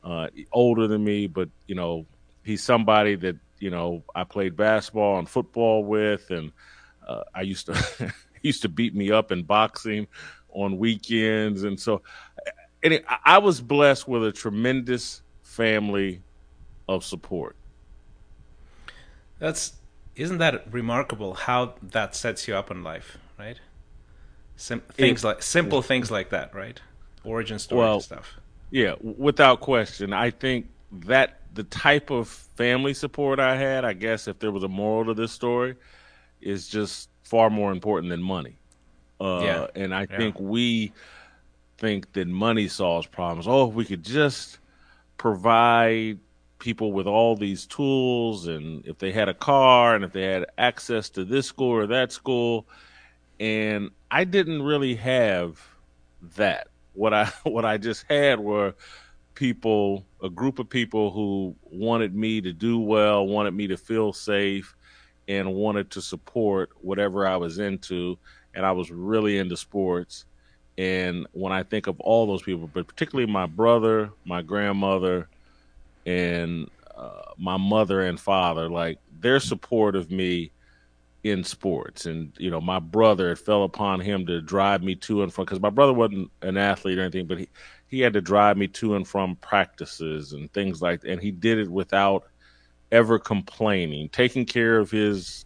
uh, 0.04 0.28
older 0.52 0.88
than 0.88 1.04
me, 1.04 1.28
but 1.28 1.50
you 1.68 1.76
know 1.76 2.06
he's 2.44 2.64
somebody 2.64 3.16
that 3.16 3.38
you 3.60 3.70
know 3.70 4.04
I 4.14 4.24
played 4.24 4.56
basketball 4.56 5.20
and 5.20 5.30
football 5.30 5.84
with, 5.84 6.30
and 6.30 6.52
uh, 7.08 7.24
I 7.34 7.42
used 7.42 7.68
to 7.68 8.14
used 8.42 8.62
to 8.64 8.70
beat 8.70 8.96
me 8.96 9.12
up 9.12 9.32
in 9.32 9.44
boxing 9.44 10.08
on 10.50 10.78
weekends, 10.78 11.64
and 11.64 11.80
so 11.80 12.02
and 12.84 13.02
I 13.24 13.38
was 13.38 13.62
blessed 13.62 14.08
with 14.08 14.26
a 14.26 14.32
tremendous 14.32 15.22
family 15.42 16.22
of 16.88 17.06
support. 17.06 17.56
That's 19.40 19.74
isn't 20.16 20.38
that 20.38 20.72
remarkable 20.72 21.34
how 21.34 21.76
that 21.82 22.16
sets 22.16 22.48
you 22.48 22.56
up 22.56 22.70
in 22.70 22.84
life? 22.84 23.18
Sim- 24.56 24.84
things 24.94 25.24
it, 25.24 25.28
like 25.28 25.44
simple 25.44 25.82
things 25.82 26.12
like 26.12 26.30
that, 26.30 26.54
right? 26.54 26.80
Origin 27.24 27.60
story 27.60 27.82
well, 27.82 28.00
stuff. 28.00 28.34
Yeah, 28.72 28.96
without 29.02 29.60
question. 29.60 30.14
I 30.14 30.32
think 30.32 30.70
that 30.92 31.40
the 31.54 31.64
type 31.64 32.10
of 32.10 32.28
family 32.28 32.94
support 32.94 33.40
I 33.40 33.56
had, 33.56 33.86
I 33.86 33.94
guess, 33.94 34.28
if 34.28 34.40
there 34.40 34.52
was 34.52 34.64
a 34.64 34.68
moral 34.68 35.06
to 35.06 35.14
this 35.14 35.32
story, 35.32 35.76
is 36.42 36.68
just 36.68 37.10
far 37.24 37.50
more 37.50 37.72
important 37.72 38.10
than 38.10 38.22
money. 38.22 38.58
Uh, 39.20 39.42
yeah. 39.44 39.68
And 39.76 39.94
I 39.94 40.08
yeah. 40.10 40.18
think 40.18 40.40
we 40.40 40.92
think 41.78 42.12
that 42.14 42.28
money 42.28 42.68
solves 42.68 43.08
problems. 43.08 43.48
Oh, 43.48 43.70
if 43.70 43.76
we 43.76 43.86
could 43.86 44.04
just 44.04 44.60
provide 45.18 46.20
people 46.60 46.94
with 46.94 47.08
all 47.08 47.36
these 47.36 47.66
tools, 47.66 48.48
and 48.48 48.86
if 48.88 48.98
they 48.98 49.12
had 49.12 49.30
a 49.30 49.34
car, 49.34 49.96
and 49.96 50.04
if 50.04 50.12
they 50.14 50.24
had 50.24 50.46
access 50.58 51.10
to 51.12 51.26
this 51.26 51.46
school 51.46 51.72
or 51.72 51.88
that 51.88 52.12
school, 52.12 52.66
and 53.40 53.92
I 54.14 54.26
didn't 54.26 54.62
really 54.62 54.94
have 54.94 55.60
that. 56.36 56.68
What 56.94 57.16
I 57.16 57.32
what 57.44 57.66
I 57.66 57.78
just 57.78 58.06
had 58.08 58.40
were 58.40 58.76
people, 59.34 60.06
a 60.22 60.30
group 60.30 60.60
of 60.60 60.70
people 60.70 61.10
who 61.10 61.56
wanted 61.64 62.14
me 62.14 62.40
to 62.42 62.54
do 62.54 62.78
well, 62.78 63.26
wanted 63.26 63.56
me 63.56 63.66
to 63.68 63.76
feel 63.76 64.14
safe, 64.14 64.76
and 65.28 65.56
wanted 65.56 65.90
to 65.92 66.02
support 66.02 66.70
whatever 66.82 67.26
I 67.26 67.38
was 67.38 67.58
into. 67.58 68.20
And 68.54 68.68
I 68.68 68.72
was 68.72 68.92
really 68.92 69.40
into 69.40 69.58
sports. 69.58 70.26
And 70.78 71.26
when 71.32 71.52
I 71.52 71.64
think 71.64 71.88
of 71.88 72.00
all 72.00 72.28
those 72.28 72.44
people, 72.44 72.70
but 72.72 72.88
particularly 72.88 73.32
my 73.32 73.48
brother, 73.48 74.12
my 74.26 74.44
grandmother, 74.44 75.28
and 76.06 76.70
uh, 76.96 77.32
my 77.40 77.58
mother 77.58 78.02
and 78.02 78.20
father, 78.20 78.70
like 78.70 79.00
their 79.22 79.40
support 79.40 79.96
of 79.96 80.12
me 80.12 80.52
in 81.24 81.44
sports. 81.44 82.06
And, 82.06 82.34
you 82.38 82.52
know, 82.52 82.62
my 82.62 82.80
brother, 82.80 83.32
it 83.32 83.38
fell 83.38 83.64
upon 83.64 84.02
him 84.02 84.26
to 84.28 84.42
drive 84.42 84.84
me 84.84 84.96
to 84.96 85.24
and 85.24 85.34
from, 85.34 85.46
because 85.46 85.62
my 85.62 85.70
brother 85.70 85.94
wasn't 85.94 86.30
an 86.42 86.58
athlete 86.58 86.98
or 86.98 87.02
anything, 87.02 87.28
but 87.28 87.40
he, 87.40 87.50
he 87.88 88.00
had 88.02 88.14
to 88.14 88.22
drive 88.22 88.58
me 88.58 88.68
to 88.68 88.96
and 88.96 89.08
from 89.08 89.36
practices 89.38 90.34
and 90.34 90.52
things 90.54 90.82
like 90.82 91.02
that. 91.02 91.12
And 91.12 91.22
he 91.22 91.32
did 91.32 91.60
it 91.60 91.70
without 91.70 92.26
ever 92.92 93.20
complaining. 93.20 94.10
Taking 94.10 94.46
care 94.46 94.78
of 94.78 94.92
his 94.92 95.46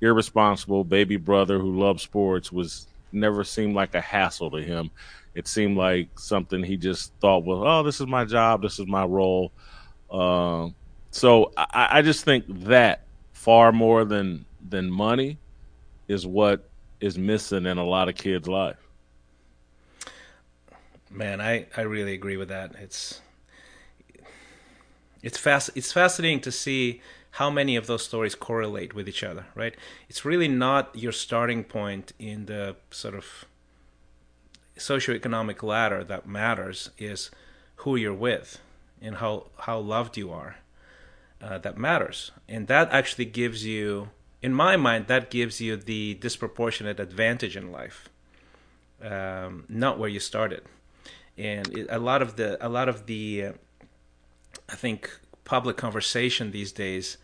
irresponsible 0.00 0.84
baby 0.84 1.16
brother 1.16 1.58
who 1.58 1.78
loved 1.78 2.00
sports 2.00 2.52
was 2.52 2.86
never 3.12 3.44
seemed 3.44 3.74
like 3.74 3.94
a 3.94 4.00
hassle 4.00 4.50
to 4.50 4.62
him. 4.62 4.90
It 5.34 5.48
seemed 5.48 5.76
like 5.76 6.18
something 6.18 6.62
he 6.62 6.76
just 6.76 7.12
thought, 7.20 7.44
well, 7.44 7.66
oh, 7.66 7.82
this 7.82 8.00
is 8.00 8.06
my 8.06 8.24
job, 8.24 8.62
this 8.62 8.78
is 8.78 8.86
my 8.86 9.04
role. 9.04 9.52
Uh, 10.10 10.68
so 11.10 11.52
I, 11.56 11.88
I 11.98 12.02
just 12.02 12.24
think 12.24 12.44
that 12.64 13.02
far 13.32 13.70
more 13.70 14.04
than 14.04 14.45
than 14.68 14.90
money 14.90 15.38
is 16.08 16.26
what 16.26 16.68
is 17.00 17.18
missing 17.18 17.66
in 17.66 17.78
a 17.78 17.84
lot 17.84 18.08
of 18.08 18.14
kids' 18.14 18.48
life. 18.48 18.76
Man, 21.10 21.40
I, 21.40 21.66
I 21.76 21.82
really 21.82 22.14
agree 22.14 22.36
with 22.36 22.48
that. 22.48 22.74
It's 22.80 23.20
it's 25.22 25.38
fast 25.38 25.70
it's 25.74 25.92
fascinating 25.92 26.40
to 26.40 26.52
see 26.52 27.00
how 27.32 27.50
many 27.50 27.76
of 27.76 27.86
those 27.86 28.02
stories 28.02 28.34
correlate 28.34 28.94
with 28.94 29.08
each 29.08 29.22
other, 29.22 29.46
right? 29.54 29.74
It's 30.08 30.24
really 30.24 30.48
not 30.48 30.96
your 30.96 31.12
starting 31.12 31.64
point 31.64 32.12
in 32.18 32.46
the 32.46 32.76
sort 32.90 33.14
of 33.14 33.44
socioeconomic 34.76 35.62
ladder 35.62 36.02
that 36.04 36.26
matters 36.26 36.90
is 36.98 37.30
who 37.76 37.96
you're 37.96 38.14
with 38.14 38.58
and 39.00 39.16
how 39.16 39.48
how 39.58 39.78
loved 39.78 40.16
you 40.16 40.32
are. 40.32 40.56
Uh, 41.40 41.58
that 41.58 41.76
matters, 41.76 42.30
and 42.48 42.66
that 42.66 42.90
actually 42.90 43.26
gives 43.26 43.66
you, 43.66 44.08
in 44.42 44.52
my 44.52 44.76
mind, 44.76 45.06
that 45.06 45.30
gives 45.30 45.60
you 45.60 45.76
the 45.76 46.14
disproportionate 46.14 47.00
advantage 47.00 47.56
in 47.56 47.72
life, 47.72 48.08
um, 49.02 49.64
not 49.68 49.98
where 49.98 50.08
you 50.08 50.20
started. 50.20 50.62
And 51.38 51.66
it, 51.76 51.86
a 51.90 51.98
lot 51.98 52.22
of 52.22 52.36
the 52.36 52.64
a 52.64 52.68
lot 52.68 52.88
of 52.88 53.06
the, 53.06 53.44
uh, 53.44 53.52
I 54.68 54.74
think, 54.74 55.10
public 55.44 55.76
conversation 55.76 56.50
these 56.50 56.72
days 56.72 57.18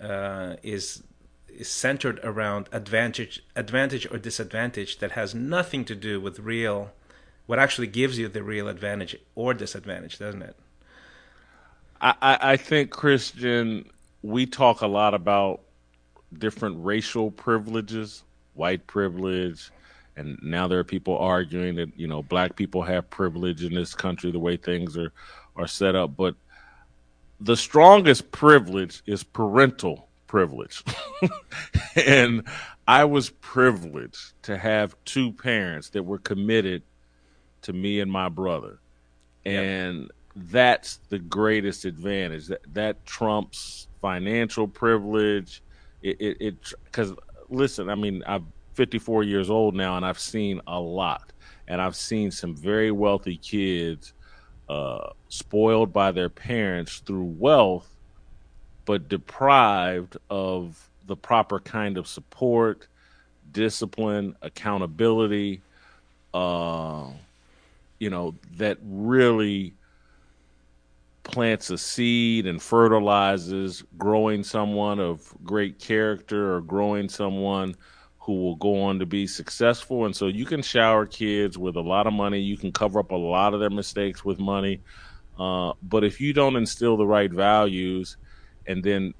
uh, 0.00 0.56
is 0.62 1.02
is 1.48 1.68
centered 1.68 2.18
around 2.24 2.68
advantage 2.72 3.44
advantage 3.54 4.10
or 4.10 4.18
disadvantage 4.18 4.98
that 4.98 5.12
has 5.12 5.34
nothing 5.34 5.84
to 5.84 5.94
do 5.94 6.20
with 6.20 6.40
real 6.40 6.90
what 7.46 7.60
actually 7.60 7.86
gives 7.86 8.18
you 8.18 8.26
the 8.26 8.42
real 8.42 8.66
advantage 8.66 9.16
or 9.36 9.54
disadvantage 9.54 10.18
doesn't 10.18 10.42
it 10.42 10.56
I, 12.04 12.38
I 12.40 12.56
think 12.56 12.90
Christian, 12.90 13.90
we 14.22 14.44
talk 14.44 14.82
a 14.82 14.86
lot 14.86 15.14
about 15.14 15.60
different 16.38 16.84
racial 16.84 17.30
privileges, 17.30 18.24
white 18.54 18.86
privilege, 18.86 19.70
and 20.16 20.38
now 20.42 20.68
there 20.68 20.78
are 20.78 20.84
people 20.84 21.18
arguing 21.18 21.74
that 21.76 21.98
you 21.98 22.06
know 22.06 22.22
black 22.22 22.56
people 22.56 22.82
have 22.82 23.08
privilege 23.10 23.64
in 23.64 23.74
this 23.74 23.94
country 23.94 24.30
the 24.30 24.38
way 24.38 24.56
things 24.56 24.96
are 24.96 25.12
are 25.56 25.66
set 25.66 25.94
up. 25.94 26.16
But 26.16 26.34
the 27.40 27.56
strongest 27.56 28.30
privilege 28.30 29.02
is 29.06 29.22
parental 29.22 30.08
privilege, 30.26 30.82
and 32.06 32.46
I 32.86 33.04
was 33.04 33.30
privileged 33.30 34.34
to 34.42 34.56
have 34.56 34.96
two 35.04 35.32
parents 35.32 35.90
that 35.90 36.02
were 36.02 36.18
committed 36.18 36.82
to 37.62 37.72
me 37.72 38.00
and 38.00 38.10
my 38.10 38.28
brother, 38.28 38.78
and. 39.44 40.02
Yep 40.02 40.10
that's 40.36 40.98
the 41.08 41.18
greatest 41.18 41.84
advantage. 41.84 42.48
That 42.48 42.62
that 42.74 43.06
trumps 43.06 43.88
financial 44.00 44.68
privilege. 44.68 45.62
It 46.04 46.36
it 46.40 46.74
because 46.84 47.14
listen, 47.48 47.88
I 47.88 47.94
mean, 47.94 48.22
I'm 48.26 48.52
54 48.74 49.22
years 49.22 49.50
old 49.50 49.74
now, 49.74 49.96
and 49.96 50.04
I've 50.04 50.18
seen 50.18 50.60
a 50.66 50.78
lot, 50.78 51.32
and 51.66 51.80
I've 51.80 51.96
seen 51.96 52.30
some 52.30 52.54
very 52.54 52.90
wealthy 52.90 53.38
kids 53.38 54.12
uh, 54.68 55.10
spoiled 55.28 55.92
by 55.92 56.12
their 56.12 56.28
parents 56.28 56.98
through 56.98 57.34
wealth, 57.38 57.88
but 58.84 59.08
deprived 59.08 60.18
of 60.28 60.90
the 61.06 61.16
proper 61.16 61.58
kind 61.58 61.96
of 61.96 62.06
support, 62.06 62.86
discipline, 63.52 64.36
accountability. 64.42 65.62
Uh, 66.34 67.06
you 67.98 68.10
know 68.10 68.34
that 68.56 68.76
really 68.84 69.72
plants 71.24 71.70
a 71.70 71.78
seed 71.78 72.46
and 72.46 72.62
fertilizes 72.62 73.82
growing 73.98 74.44
someone 74.44 75.00
of 75.00 75.34
great 75.42 75.78
character 75.78 76.54
or 76.54 76.60
growing 76.60 77.08
someone 77.08 77.74
who 78.18 78.32
will 78.34 78.54
go 78.56 78.80
on 78.82 78.98
to 78.98 79.06
be 79.06 79.26
successful. 79.26 80.04
And 80.06 80.14
so 80.14 80.28
you 80.28 80.46
can 80.46 80.62
shower 80.62 81.04
kids 81.06 81.58
with 81.58 81.76
a 81.76 81.80
lot 81.80 82.06
of 82.06 82.12
money. 82.12 82.40
You 82.40 82.56
can 82.56 82.72
cover 82.72 83.00
up 83.00 83.10
a 83.10 83.16
lot 83.16 83.52
of 83.52 83.60
their 83.60 83.70
mistakes 83.70 84.24
with 84.24 84.38
money. 84.38 84.80
Uh, 85.38 85.72
but 85.82 86.04
if 86.04 86.20
you 86.20 86.32
don't 86.32 86.56
instill 86.56 86.96
the 86.96 87.06
right 87.06 87.30
values 87.30 88.16
and 88.66 88.82
then, 88.82 89.12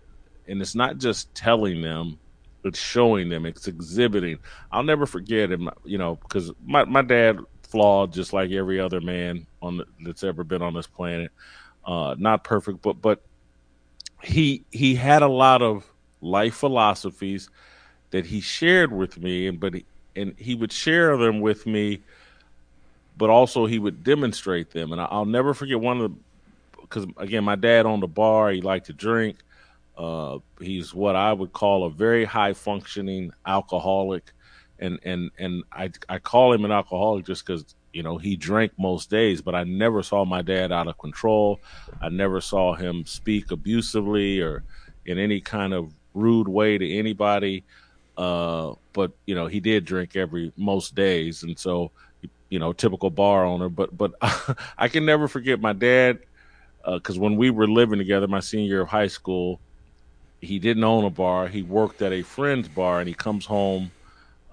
and 0.47 0.63
it's 0.63 0.75
not 0.75 0.99
just 0.99 1.35
telling 1.35 1.83
them, 1.83 2.19
it's 2.65 2.79
showing 2.79 3.29
them, 3.29 3.45
it's 3.45 3.67
exhibiting. 3.67 4.39
I'll 4.71 4.85
never 4.85 5.05
forget 5.05 5.51
it, 5.51 5.61
you 5.85 5.99
know, 5.99 6.17
because 6.17 6.53
my, 6.65 6.85
my 6.85 7.03
dad 7.03 7.41
flawed 7.63 8.13
just 8.13 8.33
like 8.33 8.53
every 8.53 8.81
other 8.81 9.01
man 9.01 9.47
on 9.61 9.79
the, 9.79 9.87
that's 10.05 10.25
ever 10.25 10.45
been 10.45 10.63
on 10.63 10.73
this 10.73 10.87
planet 10.87 11.31
uh, 11.87 12.15
not 12.19 12.45
perfect, 12.45 12.83
but 12.83 13.01
but 13.01 13.23
he 14.23 14.65
he 14.71 14.95
had 14.95 15.23
a 15.23 15.29
lot 15.29 15.63
of 15.63 15.91
life 16.21 16.55
philosophies 16.55 17.51
that 18.11 18.27
he 18.27 18.41
shared 18.41 18.93
with 18.93 19.19
me, 19.19 19.47
and 19.47 19.61
but 19.61 19.75
he, 19.75 19.85
and 20.17 20.35
he 20.39 20.55
would 20.55 20.73
share 20.73 21.17
them 21.17 21.41
with 21.41 21.67
me, 21.67 22.01
but 23.17 23.31
also 23.31 23.67
he 23.67 23.79
would 23.79 24.05
demonstrate 24.05 24.71
them, 24.71 24.93
and 24.93 25.01
I'll 25.01 25.25
never 25.25 25.55
forget 25.55 25.81
one 25.81 26.01
of 26.01 26.11
the 26.11 26.19
because 26.95 27.07
again, 27.17 27.45
my 27.45 27.57
dad 27.57 27.87
owned 27.87 28.03
a 28.05 28.09
bar. 28.09 28.51
He 28.51 28.61
liked 28.61 28.87
to 28.87 28.93
drink. 28.93 29.39
Uh, 29.97 30.39
he's 30.61 30.95
what 30.95 31.17
I 31.17 31.33
would 31.33 31.53
call 31.53 31.85
a 31.85 31.91
very 31.91 32.25
high 32.25 32.53
functioning 32.53 33.33
alcoholic, 33.47 34.33
and 34.79 34.99
and 35.03 35.31
and 35.39 35.65
I 35.73 35.91
I 36.09 36.19
call 36.19 36.53
him 36.53 36.65
an 36.65 36.73
alcoholic 36.73 37.27
just 37.27 37.45
because 37.47 37.75
you 37.95 38.03
know, 38.03 38.19
he 38.19 38.35
drank 38.35 38.73
most 38.77 39.09
days, 39.09 39.41
but 39.41 39.55
I 39.55 39.63
never 39.63 40.03
saw 40.03 40.25
my 40.25 40.43
dad 40.43 40.73
out 40.73 40.89
of 40.89 40.99
control. 40.99 41.61
I 42.03 42.09
never 42.09 42.41
saw 42.41 42.75
him 42.75 43.07
speak 43.07 43.53
abusively 43.53 44.41
or 44.41 44.65
in 45.07 45.19
any 45.19 45.41
kind 45.41 45.73
of 45.73 45.95
rude 46.13 46.49
way 46.49 46.77
to 46.77 46.99
anybody. 46.99 47.63
Uh, 48.17 48.75
but 48.93 49.13
you 49.27 49.37
know, 49.37 49.47
he 49.47 49.61
did 49.61 49.85
drink 49.85 50.17
every 50.17 50.53
most 50.57 50.97
days, 50.97 51.45
and 51.45 51.57
so 51.57 51.93
you 52.49 52.59
know, 52.59 52.73
typical 52.73 53.11
bar 53.11 53.45
owner. 53.45 53.69
But 53.69 53.97
but 53.97 54.13
I 54.79 54.89
can 54.89 55.07
never 55.07 55.29
forget 55.29 55.61
my 55.61 55.73
dad 55.73 56.19
because 56.85 57.17
uh, 57.17 57.21
when 57.21 57.37
we 57.37 57.51
were 57.51 57.69
living 57.69 57.99
together, 57.99 58.27
my 58.27 58.41
senior 58.41 58.67
year 58.67 58.81
of 58.83 58.89
high 58.89 59.07
school, 59.07 59.61
he 60.41 60.59
didn't 60.59 60.85
own 60.85 61.05
a 61.05 61.11
bar. 61.11 61.47
He 61.47 61.63
worked 61.63 62.03
at 62.03 62.13
a 62.13 62.23
friend's 62.23 62.69
bar, 62.69 62.99
and 62.99 63.09
he 63.09 63.15
comes 63.15 63.47
home 63.47 63.93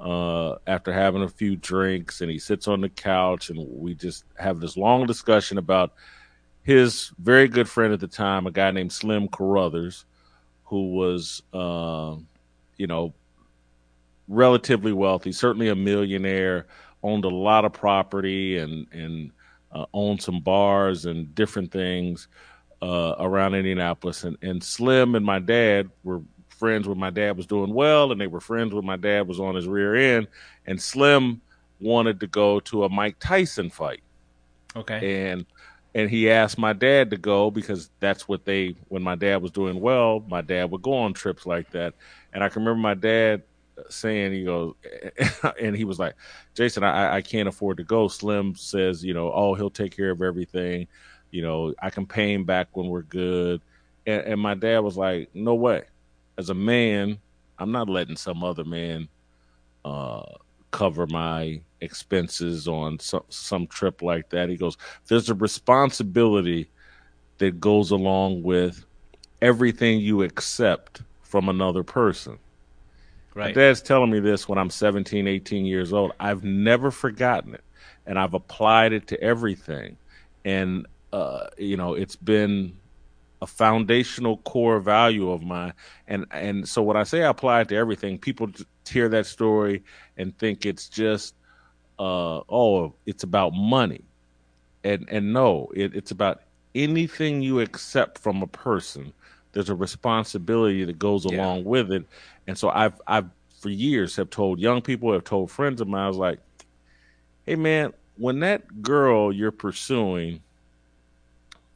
uh, 0.02 0.56
after 0.66 0.92
having 0.92 1.22
a 1.22 1.30
few 1.30 1.56
drinks, 1.56 2.22
and 2.22 2.32
he 2.32 2.40
sits 2.40 2.68
on 2.68 2.82
the 2.82 2.90
couch, 2.90 3.50
and 3.50 3.60
we 3.70 3.94
just 3.94 4.26
have 4.38 4.60
this 4.60 4.76
long 4.76 5.06
discussion 5.06 5.58
about 5.58 5.94
his 6.64 7.12
very 7.20 7.48
good 7.48 7.70
friend 7.70 7.94
at 7.94 8.00
the 8.00 8.08
time, 8.08 8.48
a 8.48 8.52
guy 8.52 8.72
named 8.72 8.92
Slim 8.92 9.28
Carruthers, 9.28 10.06
who 10.66 10.94
was, 10.94 11.44
uh, 11.54 12.16
you 12.78 12.88
know, 12.88 13.14
relatively 14.28 14.94
wealthy, 14.94 15.32
certainly 15.32 15.70
a 15.70 15.76
millionaire, 15.76 16.66
owned 17.04 17.26
a 17.26 17.30
lot 17.30 17.66
of 17.66 17.74
property, 17.74 18.58
and 18.58 18.88
and 18.92 19.32
uh, 19.72 19.86
owned 19.94 20.22
some 20.22 20.42
bars 20.42 21.06
and 21.06 21.34
different 21.36 21.72
things 21.72 22.28
uh, 22.82 23.16
around 23.20 23.54
Indianapolis. 23.54 24.24
And, 24.24 24.38
and 24.42 24.64
Slim 24.64 25.16
and 25.16 25.26
my 25.26 25.40
dad 25.40 25.90
were 26.04 26.22
friends 26.62 26.88
when 26.88 27.00
my 27.00 27.10
dad 27.10 27.38
was 27.38 27.48
doing 27.48 27.74
well, 27.74 28.12
and 28.12 28.22
they 28.22 28.28
were 28.28 28.40
friends 28.40 28.72
when 28.72 28.86
my 28.86 28.96
dad 28.96 29.28
was 29.28 29.40
on 29.40 29.56
his 29.56 29.68
rear 29.68 29.96
end. 29.96 30.28
And 30.68 30.80
Slim 30.80 31.42
wanted 31.80 32.20
to 32.20 32.28
go 32.28 32.60
to 32.60 32.84
a 32.84 32.90
Mike 32.90 33.18
Tyson 33.20 33.72
fight. 33.72 34.04
Okay. 34.76 35.30
And 35.32 35.46
and 35.96 36.10
he 36.10 36.30
asked 36.30 36.60
my 36.60 36.72
dad 36.72 37.10
to 37.10 37.18
go 37.18 37.50
because 37.50 37.90
that's 38.00 38.28
what 38.28 38.46
they 38.46 38.76
when 38.90 39.02
my 39.02 39.16
dad 39.16 39.42
was 39.42 39.50
doing 39.50 39.82
well, 39.82 40.24
my 40.30 40.42
dad 40.42 40.70
would 40.70 40.84
go 40.84 40.94
on 40.94 41.14
trips 41.14 41.48
like 41.48 41.72
that. 41.72 41.96
And 42.32 42.44
I 42.44 42.50
can 42.50 42.62
remember 42.62 42.80
my 42.80 42.94
dad 42.94 43.42
saying, 43.90 44.32
he 44.32 44.44
goes, 44.44 44.76
and 45.60 45.76
he 45.76 45.84
was 45.84 45.98
like, 45.98 46.14
Jason, 46.54 46.84
I, 46.84 47.16
I 47.16 47.22
can't 47.22 47.50
afford 47.50 47.78
to 47.78 47.84
go. 47.84 48.08
Slim 48.08 48.56
says, 48.56 49.04
you 49.04 49.16
know, 49.16 49.32
oh, 49.34 49.56
he'll 49.56 49.72
take 49.72 49.98
care 49.98 50.12
of 50.12 50.22
everything. 50.22 50.88
You 51.32 51.42
know, 51.42 51.74
I 51.82 51.90
can 51.90 52.06
pay 52.06 52.32
him 52.32 52.46
back 52.46 52.68
when 52.78 52.88
we're 52.88 53.02
good. 53.02 53.62
And, 54.06 54.22
and 54.22 54.40
my 54.40 54.54
dad 54.54 54.80
was 54.80 54.96
like, 54.96 55.32
no 55.34 55.56
way 55.56 55.84
as 56.42 56.50
a 56.50 56.56
man, 56.56 57.20
I'm 57.60 57.72
not 57.72 57.88
letting 57.88 58.18
some 58.18 58.44
other 58.44 58.64
man 58.66 59.08
uh, 59.86 60.24
cover 60.72 61.06
my 61.06 61.62
expenses 61.82 62.68
on 62.68 62.98
some, 62.98 63.24
some 63.30 63.68
trip 63.68 64.02
like 64.02 64.30
that. 64.32 64.50
He 64.50 64.58
goes, 64.58 64.76
There's 65.08 65.30
a 65.30 65.36
responsibility 65.36 66.68
that 67.38 67.60
goes 67.60 67.92
along 67.92 68.42
with 68.42 68.84
everything 69.40 70.00
you 70.00 70.24
accept 70.24 71.04
from 71.22 71.48
another 71.48 71.84
person. 71.84 72.40
Right. 73.36 73.56
My 73.56 73.62
dad's 73.62 73.84
telling 73.84 74.10
me 74.10 74.20
this 74.20 74.50
when 74.50 74.58
I'm 74.58 74.72
17, 74.72 75.28
18 75.28 75.66
years 75.66 75.94
old. 75.94 76.12
I've 76.20 76.44
never 76.44 76.90
forgotten 76.90 77.54
it, 77.54 77.64
and 78.08 78.18
I've 78.18 78.34
applied 78.34 78.94
it 78.94 79.08
to 79.10 79.22
everything. 79.22 79.96
And, 80.44 80.88
uh, 81.14 81.50
you 81.60 81.78
know, 81.78 81.94
it's 81.94 82.16
been 82.16 82.78
a 83.42 83.48
foundational 83.48 84.38
core 84.38 84.80
value 84.80 85.32
of 85.32 85.44
mine. 85.44 85.74
And 86.08 86.26
and 86.32 86.68
so 86.68 86.82
when 86.82 86.96
I 86.96 87.04
say 87.04 87.24
I 87.24 87.30
apply 87.30 87.62
it 87.62 87.70
to 87.70 87.76
everything, 87.76 88.18
people 88.18 88.50
hear 88.88 89.10
that 89.10 89.26
story 89.26 89.84
and 90.18 90.38
think 90.38 90.66
it's 90.66 90.88
just 90.88 91.36
uh, 92.00 92.42
oh, 92.50 92.94
it's 93.06 93.24
about 93.24 93.54
money. 93.54 94.04
And 94.84 95.08
and 95.10 95.34
no, 95.34 95.72
it, 95.76 95.96
it's 95.96 96.12
about 96.12 96.42
anything 96.76 97.42
you 97.42 97.60
accept 97.60 98.18
from 98.18 98.42
a 98.42 98.48
person. 98.48 99.14
There's 99.54 99.70
a 99.70 99.76
responsibility 99.76 100.86
that 100.86 100.98
goes 100.98 101.26
yeah. 101.26 101.38
along 101.38 101.66
with 101.66 101.92
it. 101.92 102.06
And 102.48 102.58
so 102.58 102.70
I've 102.70 103.00
I've 103.08 103.30
for 103.60 103.70
years 103.70 104.16
have 104.16 104.30
told 104.30 104.60
young 104.60 104.82
people, 104.82 105.14
have 105.14 105.24
told 105.24 105.52
friends 105.52 105.82
of 105.82 105.88
mine, 105.88 106.04
I 106.04 106.08
was 106.08 106.18
like, 106.18 106.40
hey 107.46 107.56
man, 107.56 107.94
when 108.18 108.40
that 108.40 108.82
girl 108.82 109.34
you're 109.34 109.52
pursuing 109.52 110.42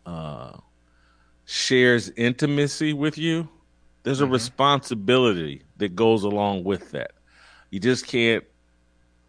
uh 0.06 0.58
shares 1.46 2.10
intimacy 2.12 2.94
with 2.94 3.18
you, 3.18 3.48
There's 4.04 4.22
a 4.22 4.24
mm-hmm. 4.24 4.34
responsibility 4.34 5.64
that 5.78 5.96
goes 5.96 6.24
along 6.24 6.64
with 6.64 6.92
that. 6.92 7.12
You 7.72 7.80
just 7.80 8.08
can't 8.08 8.44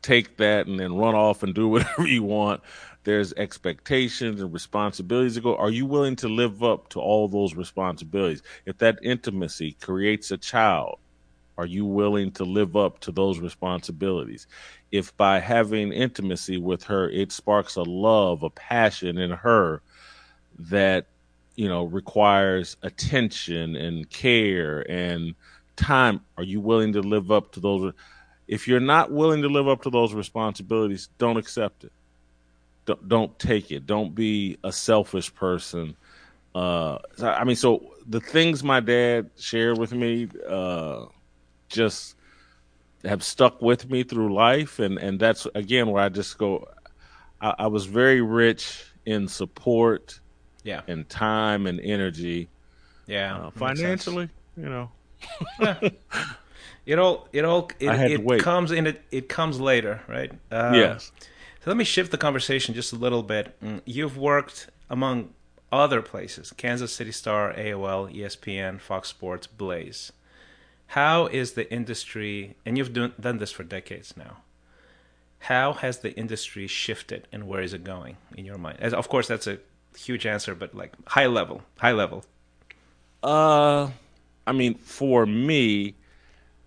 take 0.03 0.37
that 0.37 0.67
and 0.67 0.79
then 0.79 0.95
run 0.95 1.15
off 1.15 1.43
and 1.43 1.55
do 1.55 1.69
whatever 1.75 2.07
you 2.07 2.23
want. 2.23 2.63
There's 3.05 3.33
expectations 3.35 4.41
and 4.41 4.53
responsibilities 4.53 5.35
to 5.35 5.41
go. 5.41 5.57
Are 5.57 5.71
you 5.71 5.87
willing 5.87 6.17
to 6.17 6.29
live 6.29 6.65
up 6.65 6.89
to 6.91 7.01
all 7.01 7.29
those 7.29 7.55
responsibilities? 7.55 8.43
If 8.65 8.79
that 8.79 8.99
intimacy 9.03 9.77
creates 9.81 10.31
a 10.33 10.37
child, 10.37 10.99
are 11.59 11.67
you 11.67 11.85
willing 11.87 12.33
to 12.33 12.45
live 12.45 12.77
up 12.77 12.99
to 13.01 13.13
those 13.13 13.39
responsibilities? 13.39 14.47
If 14.93 15.17
by 15.17 15.39
having 15.39 15.93
intimacy 15.93 16.59
with 16.59 16.85
her, 16.85 17.09
it 17.09 17.33
sparks 17.33 17.77
a 17.77 17.83
love, 17.83 18.43
a 18.43 18.51
passion 18.51 19.19
in 19.19 19.31
her 19.31 19.83
that, 20.59 21.07
you 21.57 21.69
know, 21.69 21.85
requires 21.85 22.77
attention 22.83 23.77
and 23.77 24.09
care 24.11 24.81
and 24.91 25.35
time, 25.77 26.21
are 26.37 26.45
you 26.45 26.61
willing 26.61 26.93
to 26.93 27.01
live 27.01 27.31
up 27.31 27.53
to 27.53 27.61
those? 27.61 27.93
If 28.47 28.69
you're 28.69 28.81
not 28.81 29.11
willing 29.11 29.43
to 29.43 29.49
live 29.49 29.69
up 29.69 29.83
to 29.83 29.91
those 29.91 30.15
responsibilities, 30.15 31.09
don't 31.19 31.37
accept 31.37 31.85
it. 31.85 31.93
Don't, 32.85 33.09
don't 33.09 33.39
take 33.39 33.73
it. 33.73 33.87
Don't 33.87 34.15
be 34.15 34.59
a 34.63 34.71
selfish 34.71 35.35
person. 35.35 35.97
Uh, 36.55 36.99
I 37.21 37.45
mean, 37.45 37.57
so 37.57 37.95
the 38.07 38.21
things 38.21 38.63
my 38.63 38.81
dad 38.81 39.31
shared 39.37 39.77
with 39.79 39.93
me, 39.93 40.29
uh, 40.49 41.07
just 41.69 42.15
have 43.05 43.23
stuck 43.23 43.61
with 43.61 43.91
me 43.91 44.03
through 44.05 44.33
life, 44.33 44.79
and 44.79 44.99
and 44.99 45.19
that's 45.21 45.47
again 45.55 45.91
where 45.91 46.03
I 46.03 46.09
just 46.09 46.39
go. 46.39 46.69
I, 47.41 47.55
I 47.59 47.67
was 47.67 47.85
very 47.87 48.23
rich 48.23 48.85
in 49.05 49.29
support, 49.29 50.21
yeah, 50.67 50.83
and 50.89 51.09
time 51.09 51.67
and 51.67 51.81
energy, 51.81 52.49
yeah, 53.07 53.37
uh, 53.37 53.51
financially, 53.51 54.29
you 54.57 54.69
know. 54.69 54.91
it 56.87 56.99
all 56.99 57.29
it 57.33 57.45
all 57.45 57.71
it, 57.81 58.21
it 58.21 58.41
comes 58.43 58.73
in 58.73 58.87
it 58.87 59.03
it 59.11 59.29
comes 59.29 59.61
later, 59.61 60.03
right? 60.09 60.33
Uh, 60.51 60.73
yes. 60.75 61.13
So 61.65 61.71
let 61.71 61.77
me 61.77 61.85
shift 61.85 62.11
the 62.11 62.19
conversation 62.19 62.75
just 62.75 62.93
a 62.93 62.97
little 62.97 63.23
bit. 63.23 63.59
Mm, 63.63 63.81
you've 63.85 64.19
worked 64.19 64.69
among 64.91 65.31
other 65.71 66.03
places: 66.03 66.53
Kansas 66.57 66.93
City 66.93 67.13
Star, 67.13 67.55
AOL, 67.55 68.13
ESPN, 68.15 68.81
Fox 68.81 69.09
Sports, 69.09 69.47
Blaze. 69.47 70.13
How 70.91 71.27
is 71.27 71.53
the 71.53 71.71
industry, 71.73 72.57
and 72.65 72.79
you've 72.79 72.93
done, 72.93 73.13
done 73.19 73.39
this 73.39 73.51
for 73.51 73.65
decades 73.65 74.17
now, 74.17 74.39
how 75.41 75.73
has 75.75 75.99
the 75.99 76.17
industry 76.17 76.67
shifted 76.67 77.27
and 77.33 77.47
where 77.47 77.61
is 77.61 77.73
it 77.73 77.85
going 77.85 78.17
in 78.37 78.45
your 78.45 78.59
mind? 78.59 78.79
As, 78.81 78.95
of 78.95 79.09
course, 79.09 79.27
that's 79.27 79.47
a 79.47 79.59
huge 79.97 80.27
answer, 80.27 80.55
but 80.55 80.75
like 80.75 80.93
high 81.07 81.27
level, 81.27 81.63
high 81.79 81.93
level. 81.93 82.25
Uh, 83.23 83.91
I 84.47 84.53
mean, 84.53 84.75
for 84.75 85.27
me, 85.27 85.95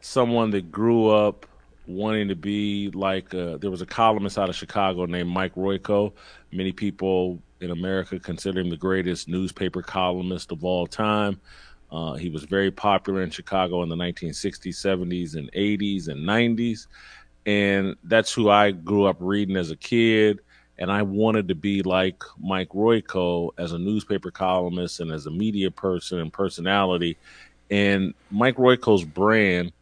someone 0.02 0.52
that 0.52 0.72
grew 0.72 1.10
up 1.10 1.46
wanting 1.88 2.28
to 2.28 2.36
be 2.36 2.92
like 2.92 3.34
uh, 3.34 3.58
there 3.58 3.72
was 3.72 3.82
a 3.82 3.86
columnist 3.86 4.38
out 4.38 4.50
of 4.50 4.56
Chicago 4.56 5.06
named 5.06 5.30
Mike 5.30 5.56
Royko. 5.56 6.14
Many 6.52 6.72
people 6.72 7.40
in 7.62 7.72
America 7.72 8.20
consider 8.20 8.60
him 8.60 8.70
the 8.70 8.78
greatest 8.78 9.28
newspaper 9.28 9.82
columnist 9.82 10.52
of 10.52 10.64
all 10.64 10.88
time. 10.88 11.40
Uh, 11.92 12.14
he 12.14 12.30
was 12.30 12.44
very 12.44 12.70
popular 12.70 13.24
in 13.24 13.32
Chicago 13.32 13.82
in 13.82 13.90
the 13.90 13.96
1960s, 13.96 14.76
70s, 14.76 15.36
and 15.36 15.52
80s 15.54 16.08
and 16.08 16.28
90s. 16.28 16.88
And 17.46 17.96
that's 18.04 18.32
who 18.32 18.50
I 18.50 18.72
grew 18.72 19.06
up 19.06 19.18
reading 19.20 19.56
as 19.56 19.72
a 19.72 19.76
kid. 19.76 20.40
And 20.80 20.92
I 20.92 21.04
wanted 21.04 21.50
to 21.50 21.56
be 21.56 21.84
like 21.84 22.24
Mike 22.40 22.70
Royko 22.70 23.52
as 23.58 23.74
a 23.74 23.78
newspaper 23.78 24.32
columnist 24.32 25.02
and 25.02 25.12
as 25.12 25.26
a 25.26 25.32
media 25.32 25.70
person 25.70 26.20
and 26.20 26.34
personality. 26.34 27.18
And 27.70 28.14
Mike 28.32 28.56
Royko's 28.56 29.04
brand 29.04 29.74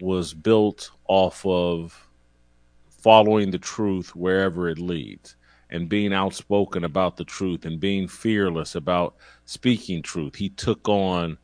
was 0.00 0.34
built 0.34 0.90
off 1.06 1.46
of 1.46 2.08
following 2.90 3.50
the 3.50 3.58
truth 3.58 4.14
wherever 4.14 4.68
it 4.68 4.78
leads 4.78 5.36
and 5.70 5.88
being 5.88 6.12
outspoken 6.12 6.84
about 6.84 7.16
the 7.16 7.24
truth 7.24 7.64
and 7.64 7.78
being 7.80 8.08
fearless 8.08 8.74
about 8.74 9.14
speaking 9.44 10.02
truth. 10.02 10.34
He 10.34 10.48
took 10.50 10.88
on 10.88 11.38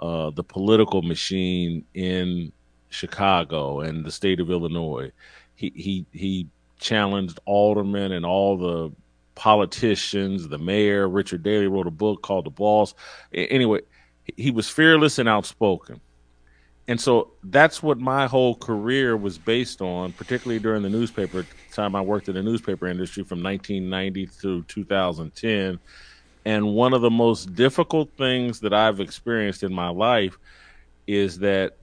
uh, 0.00 0.30
the 0.30 0.44
political 0.44 1.02
machine 1.02 1.84
in 1.94 2.52
Chicago 2.88 3.80
and 3.80 4.04
the 4.04 4.10
state 4.10 4.40
of 4.40 4.50
Illinois. 4.50 5.10
He 5.54 5.72
he 5.74 6.06
he 6.12 6.48
challenged 6.82 7.40
aldermen 7.46 8.12
and 8.12 8.26
all 8.26 8.58
the 8.58 8.92
politicians. 9.34 10.48
The 10.48 10.58
mayor, 10.58 11.08
Richard 11.08 11.42
Daley, 11.42 11.68
wrote 11.68 11.86
a 11.86 11.90
book 11.90 12.22
called 12.22 12.44
The 12.44 12.50
Boss. 12.50 12.94
Anyway, 13.32 13.80
he 14.36 14.50
was 14.50 14.68
fearless 14.68 15.18
and 15.18 15.28
outspoken 15.28 16.00
and 16.88 17.00
so 17.00 17.30
that's 17.44 17.82
what 17.82 17.98
my 17.98 18.26
whole 18.26 18.56
career 18.56 19.16
was 19.16 19.38
based 19.38 19.80
on, 19.80 20.12
particularly 20.12 20.58
during 20.58 20.82
the 20.82 20.90
newspaper 20.90 21.46
time 21.72 21.94
I 21.94 22.00
worked 22.00 22.28
in 22.28 22.34
the 22.34 22.42
newspaper 22.42 22.88
industry 22.88 23.22
from 23.22 23.42
1990 23.42 24.26
through 24.26 24.64
2010. 24.64 25.78
And 26.44 26.74
one 26.74 26.92
of 26.92 27.00
the 27.00 27.10
most 27.10 27.54
difficult 27.54 28.10
things 28.18 28.60
that 28.60 28.74
I've 28.74 28.98
experienced 28.98 29.62
in 29.62 29.72
my 29.72 29.90
life 29.90 30.36
is 31.06 31.38
that 31.38 31.76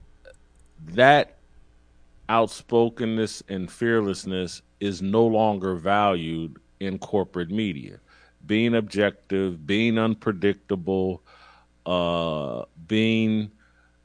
that 0.88 1.38
outspokenness 2.28 3.42
and 3.48 3.70
fearlessness 3.70 4.60
is 4.80 5.02
no 5.02 5.26
longer 5.26 5.74
valued 5.74 6.58
in 6.80 6.98
corporate 6.98 7.50
media. 7.50 8.00
Being 8.46 8.74
objective, 8.74 9.66
being 9.66 9.98
unpredictable, 9.98 11.22
uh, 11.86 12.64
being 12.88 13.50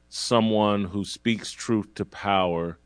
someone 0.08 0.84
who 0.84 1.04
speaks 1.04 1.50
truth 1.50 1.94
to 1.94 2.04
power 2.04 2.78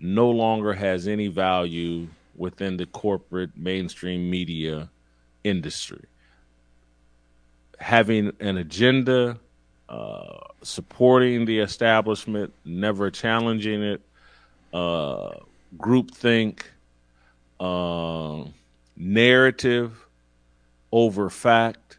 no 0.00 0.30
longer 0.30 0.72
has 0.72 1.06
any 1.06 1.28
value 1.28 2.08
within 2.34 2.76
the 2.76 2.86
corporate 2.86 3.56
mainstream 3.56 4.28
media 4.28 4.90
industry. 5.44 6.04
Having 7.78 8.32
an 8.40 8.58
agenda, 8.58 9.38
uh, 9.88 10.38
supporting 10.62 11.44
the 11.44 11.60
establishment, 11.60 12.52
never 12.64 13.10
challenging 13.10 13.82
it, 13.82 14.00
uh, 14.72 15.30
groupthink, 15.78 16.62
uh, 17.60 18.44
narrative 18.96 20.06
over 20.92 21.28
fact, 21.28 21.98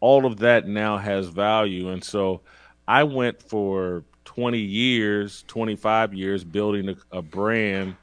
all 0.00 0.24
of 0.24 0.38
that 0.38 0.66
now 0.66 0.96
has 0.96 1.28
value. 1.28 1.90
And 1.90 2.02
so 2.02 2.40
I 2.86 3.04
went 3.04 3.42
for 3.42 4.04
20 4.24 4.58
years, 4.58 5.44
25 5.48 6.14
years 6.14 6.44
building 6.44 6.88
a, 6.88 7.18
a 7.18 7.22
brand 7.22 7.96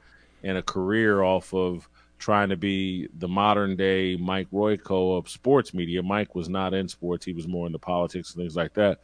and 0.43 0.57
a 0.57 0.61
career 0.61 1.23
off 1.23 1.53
of 1.53 1.89
trying 2.19 2.49
to 2.49 2.57
be 2.57 3.07
the 3.17 3.27
modern 3.27 3.75
day 3.75 4.15
Mike 4.15 4.47
Royko 4.51 5.17
of 5.17 5.29
sports 5.29 5.73
media. 5.73 6.03
Mike 6.03 6.35
was 6.35 6.49
not 6.49 6.73
in 6.73 6.87
sports; 6.87 7.25
he 7.25 7.33
was 7.33 7.47
more 7.47 7.67
into 7.67 7.79
politics 7.79 8.33
and 8.33 8.41
things 8.41 8.55
like 8.55 8.73
that. 8.75 8.99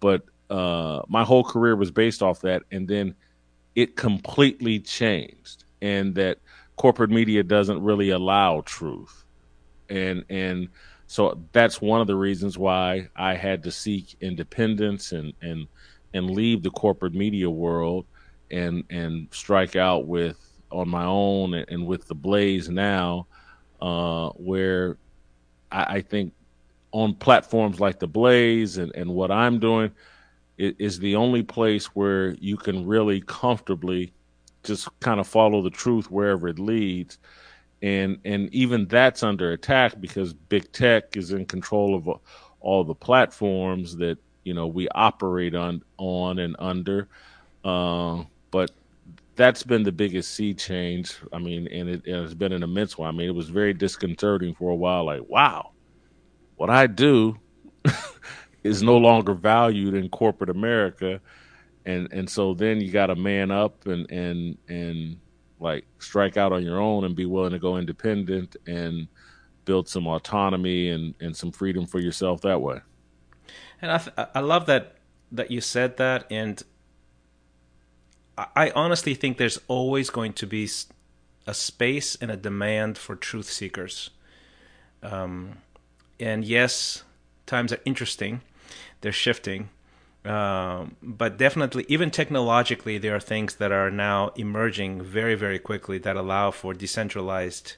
But 0.00 0.22
uh, 0.50 1.02
my 1.08 1.24
whole 1.24 1.44
career 1.44 1.76
was 1.76 1.90
based 1.90 2.22
off 2.22 2.40
that, 2.42 2.62
and 2.70 2.86
then 2.86 3.14
it 3.74 3.96
completely 3.96 4.80
changed, 4.80 5.64
and 5.82 6.14
that 6.14 6.38
corporate 6.76 7.10
media 7.10 7.42
doesn't 7.42 7.82
really 7.82 8.10
allow 8.10 8.62
truth, 8.62 9.24
and 9.88 10.24
and 10.28 10.68
so 11.06 11.40
that's 11.52 11.80
one 11.80 12.00
of 12.00 12.06
the 12.06 12.16
reasons 12.16 12.58
why 12.58 13.08
I 13.14 13.34
had 13.34 13.62
to 13.64 13.70
seek 13.70 14.16
independence 14.20 15.12
and 15.12 15.32
and 15.42 15.66
and 16.12 16.30
leave 16.30 16.62
the 16.62 16.70
corporate 16.70 17.14
media 17.14 17.50
world 17.50 18.06
and 18.50 18.84
and 18.90 19.28
strike 19.30 19.76
out 19.76 20.06
with 20.06 20.38
on 20.70 20.88
my 20.88 21.04
own 21.04 21.54
and, 21.54 21.86
with 21.86 22.08
the 22.08 22.14
Blaze 22.14 22.68
now, 22.68 23.26
uh, 23.80 24.30
where 24.30 24.98
I, 25.70 25.96
I, 25.96 26.00
think 26.00 26.32
on 26.90 27.14
platforms 27.14 27.78
like 27.78 28.00
the 28.00 28.08
Blaze 28.08 28.78
and, 28.78 28.90
and 28.96 29.10
what 29.10 29.30
I'm 29.30 29.60
doing 29.60 29.92
is, 30.58 30.74
is 30.78 30.98
the 30.98 31.14
only 31.14 31.44
place 31.44 31.86
where 31.94 32.30
you 32.40 32.56
can 32.56 32.86
really 32.86 33.20
comfortably 33.20 34.12
just 34.64 34.88
kind 35.00 35.20
of 35.20 35.26
follow 35.26 35.62
the 35.62 35.70
truth 35.70 36.10
wherever 36.10 36.48
it 36.48 36.58
leads. 36.58 37.18
And 37.82 38.18
and 38.24 38.52
even 38.54 38.86
that's 38.88 39.22
under 39.22 39.52
attack 39.52 40.00
because 40.00 40.32
big 40.32 40.72
tech 40.72 41.16
is 41.16 41.32
in 41.32 41.46
control 41.46 41.94
of 41.94 42.08
all 42.60 42.82
the 42.82 42.94
platforms 42.94 43.96
that 43.96 44.18
you 44.44 44.54
know 44.54 44.66
we 44.66 44.88
operate 44.88 45.54
on 45.54 45.82
on 45.98 46.38
and 46.38 46.56
under. 46.58 47.08
Uh, 47.64 48.24
but 48.50 48.70
that's 49.36 49.62
been 49.62 49.82
the 49.82 49.92
biggest 49.92 50.32
sea 50.34 50.54
change. 50.54 51.14
I 51.32 51.38
mean, 51.38 51.68
and 51.68 51.88
it, 51.88 52.02
it 52.06 52.14
has 52.14 52.34
been 52.34 52.52
an 52.52 52.62
immense 52.62 52.96
one. 52.96 53.08
I 53.08 53.12
mean, 53.12 53.28
it 53.28 53.34
was 53.34 53.48
very 53.48 53.74
disconcerting 53.74 54.54
for 54.54 54.70
a 54.70 54.76
while. 54.76 55.04
Like, 55.04 55.28
wow, 55.28 55.72
what 56.56 56.70
I 56.70 56.86
do 56.86 57.36
is 58.64 58.82
no 58.82 58.96
longer 58.96 59.34
valued 59.34 59.94
in 59.94 60.08
corporate 60.08 60.50
America, 60.50 61.20
and 61.86 62.12
and 62.12 62.28
so 62.28 62.54
then 62.54 62.80
you 62.80 62.90
got 62.90 63.06
to 63.06 63.16
man 63.16 63.50
up 63.50 63.86
and 63.86 64.10
and 64.10 64.58
and 64.68 65.16
like 65.60 65.84
strike 65.98 66.36
out 66.36 66.52
on 66.52 66.62
your 66.62 66.80
own 66.80 67.04
and 67.04 67.14
be 67.14 67.26
willing 67.26 67.52
to 67.52 67.58
go 67.58 67.76
independent 67.76 68.56
and 68.66 69.08
build 69.64 69.88
some 69.88 70.06
autonomy 70.06 70.90
and 70.90 71.14
and 71.20 71.36
some 71.36 71.50
freedom 71.50 71.86
for 71.86 72.00
yourself 72.00 72.40
that 72.40 72.60
way 72.60 72.80
and 73.84 73.92
I 73.92 73.98
th- 73.98 74.28
I 74.34 74.40
love 74.40 74.66
that 74.66 74.96
that 75.30 75.50
you 75.50 75.60
said 75.60 75.96
that, 75.98 76.26
and 76.30 76.62
I 78.56 78.72
honestly 78.74 79.14
think 79.14 79.36
there's 79.36 79.60
always 79.68 80.10
going 80.10 80.32
to 80.34 80.46
be 80.46 80.68
a 81.46 81.54
space 81.54 82.16
and 82.20 82.30
a 82.30 82.36
demand 82.36 82.98
for 82.98 83.14
truth 83.14 83.50
seekers. 83.50 84.10
Um, 85.02 85.58
and 86.18 86.44
yes, 86.44 87.04
times 87.46 87.72
are 87.72 87.80
interesting; 87.84 88.40
they're 89.02 89.12
shifting. 89.12 89.68
Um, 90.24 90.96
but 91.02 91.36
definitely, 91.36 91.84
even 91.88 92.10
technologically, 92.10 92.96
there 92.96 93.14
are 93.14 93.20
things 93.20 93.56
that 93.56 93.72
are 93.72 93.90
now 93.90 94.28
emerging 94.36 95.02
very, 95.02 95.34
very 95.34 95.58
quickly 95.58 95.98
that 95.98 96.16
allow 96.16 96.50
for 96.50 96.72
decentralized 96.72 97.74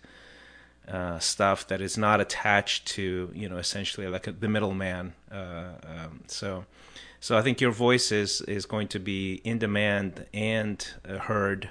uh, 0.86 1.18
stuff 1.18 1.66
that 1.66 1.80
is 1.80 1.98
not 1.98 2.20
attached 2.20 2.86
to, 2.86 3.30
you 3.34 3.48
know, 3.48 3.56
essentially 3.56 4.06
like 4.06 4.28
a, 4.28 4.32
the 4.32 4.48
middleman. 4.48 5.14
Uh, 5.30 5.72
um, 5.84 6.20
so, 6.28 6.64
so 7.18 7.36
I 7.36 7.42
think 7.42 7.60
your 7.60 7.72
voice 7.72 8.12
is 8.12 8.40
is 8.42 8.66
going 8.66 8.86
to 8.88 9.00
be 9.00 9.40
in 9.42 9.58
demand 9.58 10.26
and 10.32 10.86
uh, 11.08 11.18
heard 11.18 11.70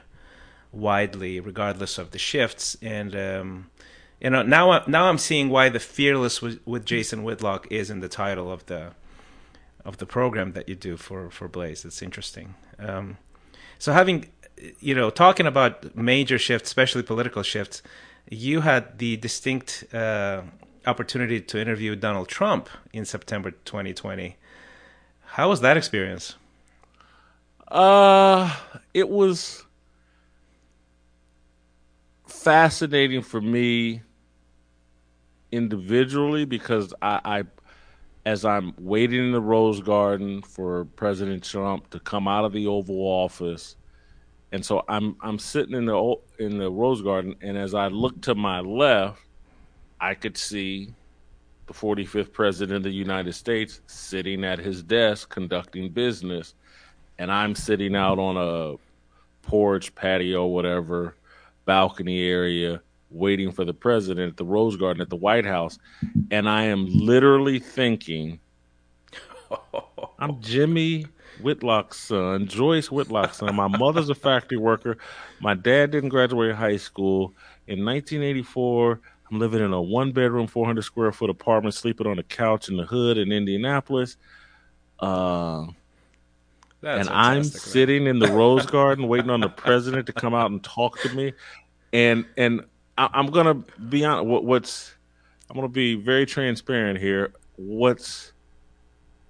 widely, 0.74 1.40
regardless 1.40 1.98
of 1.98 2.12
the 2.12 2.20
shifts. 2.20 2.76
And 2.82 3.16
um, 3.16 3.70
you 4.20 4.30
know, 4.30 4.44
now 4.44 4.84
now 4.88 5.06
I'm 5.06 5.18
seeing 5.18 5.48
why 5.48 5.70
the 5.70 5.80
fearless 5.80 6.42
with, 6.42 6.60
with 6.66 6.84
Jason 6.84 7.24
Whitlock 7.24 7.68
is 7.72 7.90
in 7.90 8.02
the 8.02 8.10
title 8.10 8.52
of 8.52 8.66
the 8.66 8.92
of 9.86 9.98
the 9.98 10.06
program 10.06 10.54
that 10.54 10.67
you 10.67 10.76
do 10.76 10.98
for 10.98 11.30
for 11.30 11.48
Blaze. 11.48 11.86
It's 11.86 12.02
interesting. 12.02 12.56
Um, 12.80 13.17
so 13.78 13.93
having 13.93 14.32
you 14.80 14.95
know 14.95 15.10
talking 15.10 15.45
about 15.45 15.95
major 15.95 16.38
shifts, 16.38 16.69
especially 16.69 17.04
political 17.04 17.43
shifts, 17.43 17.82
you 18.30 18.62
had 18.62 18.98
the 18.98 19.17
distinct 19.17 19.86
uh, 19.93 20.41
opportunity 20.86 21.39
to 21.41 21.62
interview 21.62 21.95
Donald 21.95 22.28
Trump 22.28 22.69
in 22.91 23.06
September 23.06 23.52
2020. 23.52 24.38
How 25.21 25.50
was 25.50 25.62
that 25.62 25.78
experience? 25.78 26.36
Uh, 27.67 28.56
it 28.93 29.10
was 29.10 29.65
fascinating 32.28 33.21
for 33.21 33.41
me 33.41 34.02
individually 35.52 36.45
because 36.45 36.93
I, 37.02 37.19
I 37.26 37.43
as 38.26 38.44
I'm 38.44 38.74
waiting 38.80 39.26
in 39.26 39.32
the 39.32 39.42
Rose 39.42 39.82
Garden 39.82 40.42
for 40.42 40.86
President 40.96 41.44
Trump 41.44 41.90
to 41.92 42.00
come 42.00 42.28
out 42.28 42.44
of 42.44 42.54
the 42.54 42.68
Oval 42.68 42.98
Office, 42.98 43.76
and 44.52 44.66
so 44.66 44.84
I'm 44.88 45.16
I'm 45.22 45.38
sitting 45.38 45.76
in 45.76 45.86
the 45.86 46.16
in 46.40 46.58
the 46.58 46.70
Rose 46.70 47.02
Garden, 47.02 47.36
and 47.42 47.58
as 47.58 47.74
I 47.74 47.88
look 47.88 48.20
to 48.22 48.36
my 48.36 48.60
left, 48.62 49.22
I 50.00 50.16
could 50.16 50.38
see 50.38 50.94
the 51.68 51.74
45th 51.74 52.32
President 52.32 52.78
of 52.78 52.84
the 52.84 52.92
United 52.92 53.34
States 53.34 53.82
sitting 53.88 54.44
at 54.44 54.60
his 54.60 54.84
desk 54.84 55.30
conducting 55.30 55.90
business, 55.90 56.56
and 57.18 57.32
I'm 57.32 57.56
sitting 57.56 57.96
out 57.96 58.20
on 58.20 58.38
a 58.38 58.76
porch, 59.48 59.94
patio, 59.96 60.46
whatever, 60.46 61.16
balcony 61.66 62.24
area, 62.24 62.82
waiting 63.15 63.51
for 63.51 63.65
the 63.65 63.73
president 63.73 64.32
at 64.32 64.38
the 64.38 64.45
Rose 64.45 64.78
Garden 64.78 65.01
at 65.01 65.10
the 65.10 65.15
White 65.15 65.45
House, 65.45 65.80
and 66.32 66.47
I 66.49 66.63
am 66.63 66.86
literally 66.86 67.60
thinking, 67.60 68.39
I'm 70.19 70.39
Jimmy 70.41 71.06
Whitlock's 71.41 71.99
son, 71.99 72.47
Joyce 72.47 72.91
Whitlock's 72.91 73.38
son. 73.38 73.56
My 73.56 73.67
mother's 73.67 74.10
a 74.10 74.15
factory 74.15 74.58
worker. 74.58 74.97
My 75.39 75.54
dad 75.54 75.91
didn't 75.91 76.10
graduate 76.10 76.56
high 76.56 76.78
school. 76.78 77.34
In 77.67 77.84
1984, 77.84 79.01
I'm 79.32 79.39
living 79.39 79.63
in 79.63 79.73
a 79.73 79.82
one 79.82 80.12
bedroom, 80.12 80.47
400 80.47 80.82
square 80.84 81.12
foot 81.12 81.30
apartment, 81.30 81.73
sleeping 81.73 82.08
on 82.08 82.19
a 82.19 82.23
couch 82.23 82.69
in 82.69 82.78
the 82.78 82.86
hood 82.86 83.17
in 83.17 83.32
Indianapolis. 83.32 84.17
Uh, 84.99 85.65
and 86.84 87.10
I'm 87.10 87.43
sitting 87.43 88.06
in 88.06 88.19
the 88.19 88.28
Rose 88.28 88.65
Garden 88.67 89.08
waiting 89.08 89.32
on 89.32 89.39
the 89.39 89.49
president 89.49 90.06
to 90.08 90.13
come 90.13 90.34
out 90.34 90.51
and 90.51 90.63
talk 90.63 90.99
to 90.99 91.13
me. 91.13 91.34
And 91.91 92.25
and 92.38 92.62
I, 92.97 93.10
am 93.19 93.27
gonna 93.27 93.55
be 93.55 94.05
on 94.05 94.27
what, 94.27 94.43
what's 94.43 94.93
I'm 95.49 95.55
gonna 95.55 95.67
be 95.67 95.95
very 95.95 96.25
transparent 96.25 96.99
here. 96.99 97.34
What's 97.58 98.31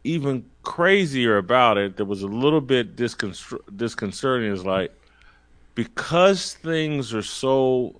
even 0.03 0.45
crazier 0.63 1.37
about 1.37 1.77
it 1.77 1.97
that 1.97 2.05
was 2.05 2.21
a 2.21 2.27
little 2.27 2.61
bit 2.61 2.95
disconcerting 2.95 4.51
is 4.51 4.63
like 4.63 4.93
because 5.73 6.53
things 6.53 7.13
are 7.13 7.23
so 7.23 7.99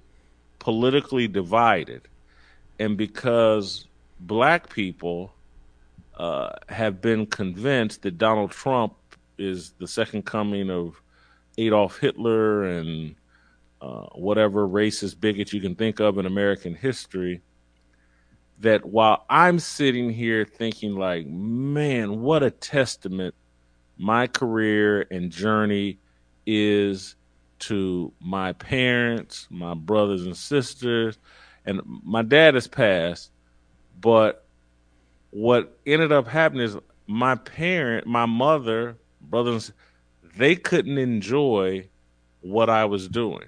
politically 0.59 1.27
divided 1.27 2.07
and 2.79 2.97
because 2.97 3.87
black 4.19 4.69
people 4.69 5.33
uh, 6.17 6.51
have 6.69 7.01
been 7.01 7.25
convinced 7.25 8.03
that 8.03 8.17
Donald 8.17 8.51
Trump 8.51 8.93
is 9.37 9.71
the 9.79 9.87
second 9.87 10.25
coming 10.25 10.69
of 10.69 11.01
Adolf 11.57 11.99
Hitler 11.99 12.63
and 12.63 13.15
uh, 13.81 14.07
whatever 14.13 14.67
racist 14.67 15.19
bigot 15.19 15.53
you 15.53 15.61
can 15.61 15.75
think 15.75 15.99
of 15.99 16.17
in 16.17 16.25
American 16.25 16.73
history. 16.73 17.41
That 18.59 18.85
while 18.85 19.25
I'm 19.29 19.59
sitting 19.59 20.09
here 20.09 20.45
thinking, 20.45 20.95
like, 20.95 21.27
man, 21.27 22.21
what 22.21 22.41
a 22.41 22.51
testament 22.51 23.35
my 23.97 24.27
career 24.27 25.05
and 25.11 25.31
journey 25.31 25.99
is 26.45 27.15
to 27.59 28.11
my 28.19 28.53
parents, 28.53 29.47
my 29.49 29.73
brothers 29.73 30.25
and 30.25 30.35
sisters, 30.35 31.17
and 31.65 31.81
my 31.85 32.21
dad 32.21 32.53
has 32.53 32.67
passed, 32.67 33.31
but 33.99 34.45
what 35.31 35.77
ended 35.85 36.11
up 36.11 36.27
happening 36.27 36.63
is 36.63 36.77
my 37.07 37.35
parent, 37.35 38.05
my 38.07 38.25
mother, 38.25 38.97
brothers, 39.21 39.71
they 40.37 40.55
couldn't 40.55 40.97
enjoy 40.97 41.87
what 42.41 42.69
I 42.69 42.85
was 42.85 43.07
doing 43.07 43.47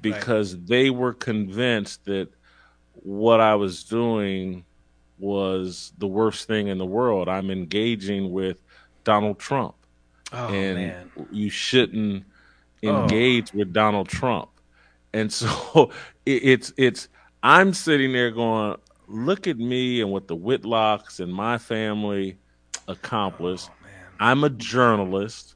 because 0.00 0.54
right. 0.54 0.66
they 0.66 0.90
were 0.90 1.12
convinced 1.12 2.04
that 2.06 2.28
what 2.94 3.40
I 3.40 3.54
was 3.54 3.84
doing 3.84 4.64
was 5.18 5.92
the 5.98 6.06
worst 6.06 6.46
thing 6.46 6.68
in 6.68 6.78
the 6.78 6.86
world. 6.86 7.28
I'm 7.28 7.50
engaging 7.50 8.32
with 8.32 8.62
Donald 9.04 9.38
Trump. 9.38 9.74
Oh, 10.32 10.48
and 10.48 10.76
man. 10.76 11.10
you 11.30 11.50
shouldn't 11.50 12.24
oh. 12.84 13.02
engage 13.02 13.50
oh. 13.54 13.58
with 13.58 13.72
Donald 13.72 14.08
Trump. 14.08 14.48
And 15.12 15.32
so 15.32 15.90
it, 16.24 16.42
it's 16.44 16.72
it's 16.76 17.08
I'm 17.42 17.72
sitting 17.72 18.12
there 18.12 18.30
going, 18.30 18.76
look 19.06 19.46
at 19.46 19.58
me 19.58 20.00
and 20.00 20.10
what 20.10 20.28
the 20.28 20.36
Whitlocks 20.36 21.20
and 21.20 21.32
my 21.32 21.58
family 21.58 22.36
accomplished. 22.88 23.70
Oh, 23.70 23.86
I'm 24.20 24.44
a 24.44 24.50
journalist. 24.50 25.54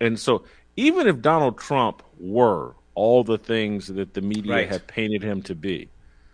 And 0.00 0.18
so 0.18 0.44
even 0.76 1.06
if 1.06 1.20
Donald 1.20 1.58
Trump 1.58 2.02
were 2.18 2.74
all 2.96 3.22
the 3.22 3.38
things 3.38 3.86
that 3.86 4.14
the 4.14 4.22
media 4.22 4.52
right. 4.52 4.68
have 4.68 4.86
painted 4.88 5.22
him 5.22 5.42
to 5.42 5.54
be. 5.54 5.88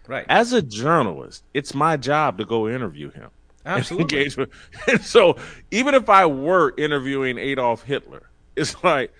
Right. 0.06 0.24
As 0.28 0.52
a 0.52 0.62
journalist, 0.62 1.44
it's 1.52 1.74
my 1.74 1.98
job 1.98 2.38
to 2.38 2.46
go 2.46 2.68
interview 2.68 3.10
him. 3.10 3.28
Absolutely. 3.66 4.24
And, 4.24 4.48
and 4.88 5.04
so 5.04 5.36
even 5.70 5.94
if 5.94 6.08
I 6.08 6.24
were 6.24 6.72
interviewing 6.78 7.36
Adolf 7.36 7.82
Hitler, 7.82 8.30
it's 8.56 8.82
like 8.82 9.12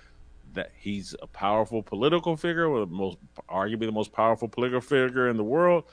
that 0.55 0.71
he's 0.77 1.15
a 1.21 1.27
powerful 1.27 1.83
political 1.83 2.37
figure, 2.37 2.67
or 2.67 2.81
the 2.81 2.87
most 2.87 3.19
arguably 3.49 3.87
the 3.87 3.93
most 3.93 4.13
powerful 4.13 4.49
political 4.49 4.81
figure 4.81 5.29
in 5.29 5.37
the 5.37 5.45
world. 5.45 5.85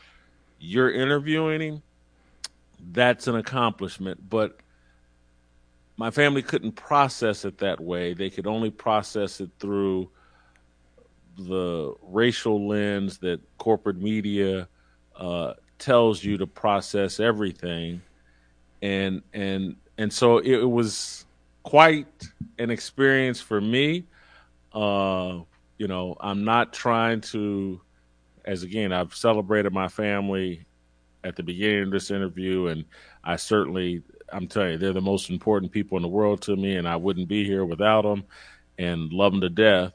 You're 0.59 0.91
interviewing 0.91 1.61
him. 1.61 1.81
That's 2.91 3.27
an 3.27 3.35
accomplishment, 3.35 4.29
but 4.29 4.59
my 5.97 6.11
family 6.11 6.41
couldn't 6.41 6.73
process 6.73 7.43
it 7.43 7.57
that 7.57 7.79
way. 7.79 8.13
They 8.13 8.29
could 8.29 8.47
only 8.47 8.69
process 8.69 9.41
it 9.41 9.49
through 9.59 10.09
the 11.39 11.93
racial 12.01 12.67
lens 12.67 13.17
that 13.19 13.39
corporate 13.57 13.97
media 13.97 14.67
uh, 15.15 15.53
tells 15.77 16.23
you 16.23 16.37
to 16.37 16.47
process 16.47 17.19
everything, 17.19 18.01
and 18.81 19.21
and 19.33 19.75
and 19.97 20.11
so 20.11 20.39
it 20.39 20.63
was 20.63 21.25
quite 21.63 22.07
an 22.57 22.69
experience 22.69 23.41
for 23.41 23.59
me. 23.59 24.05
Uh, 24.73 25.39
you 25.77 25.87
know, 25.87 26.15
I'm 26.19 26.43
not 26.43 26.73
trying 26.73 27.21
to, 27.21 27.81
as 28.45 28.63
again, 28.63 28.91
I've 28.91 29.15
celebrated 29.15 29.73
my 29.73 29.87
family 29.87 30.65
at 31.23 31.35
the 31.35 31.43
beginning 31.43 31.83
of 31.83 31.91
this 31.91 32.11
interview, 32.11 32.67
and 32.67 32.85
I 33.23 33.37
certainly, 33.37 34.03
I'm 34.31 34.47
telling 34.47 34.73
you, 34.73 34.77
they're 34.77 34.93
the 34.93 35.01
most 35.01 35.29
important 35.29 35.71
people 35.71 35.97
in 35.97 36.01
the 36.01 36.09
world 36.09 36.41
to 36.43 36.55
me, 36.55 36.75
and 36.75 36.87
I 36.87 36.97
wouldn't 36.97 37.27
be 37.27 37.45
here 37.45 37.65
without 37.65 38.03
them, 38.03 38.25
and 38.77 39.11
love 39.11 39.31
them 39.31 39.41
to 39.41 39.49
death 39.49 39.93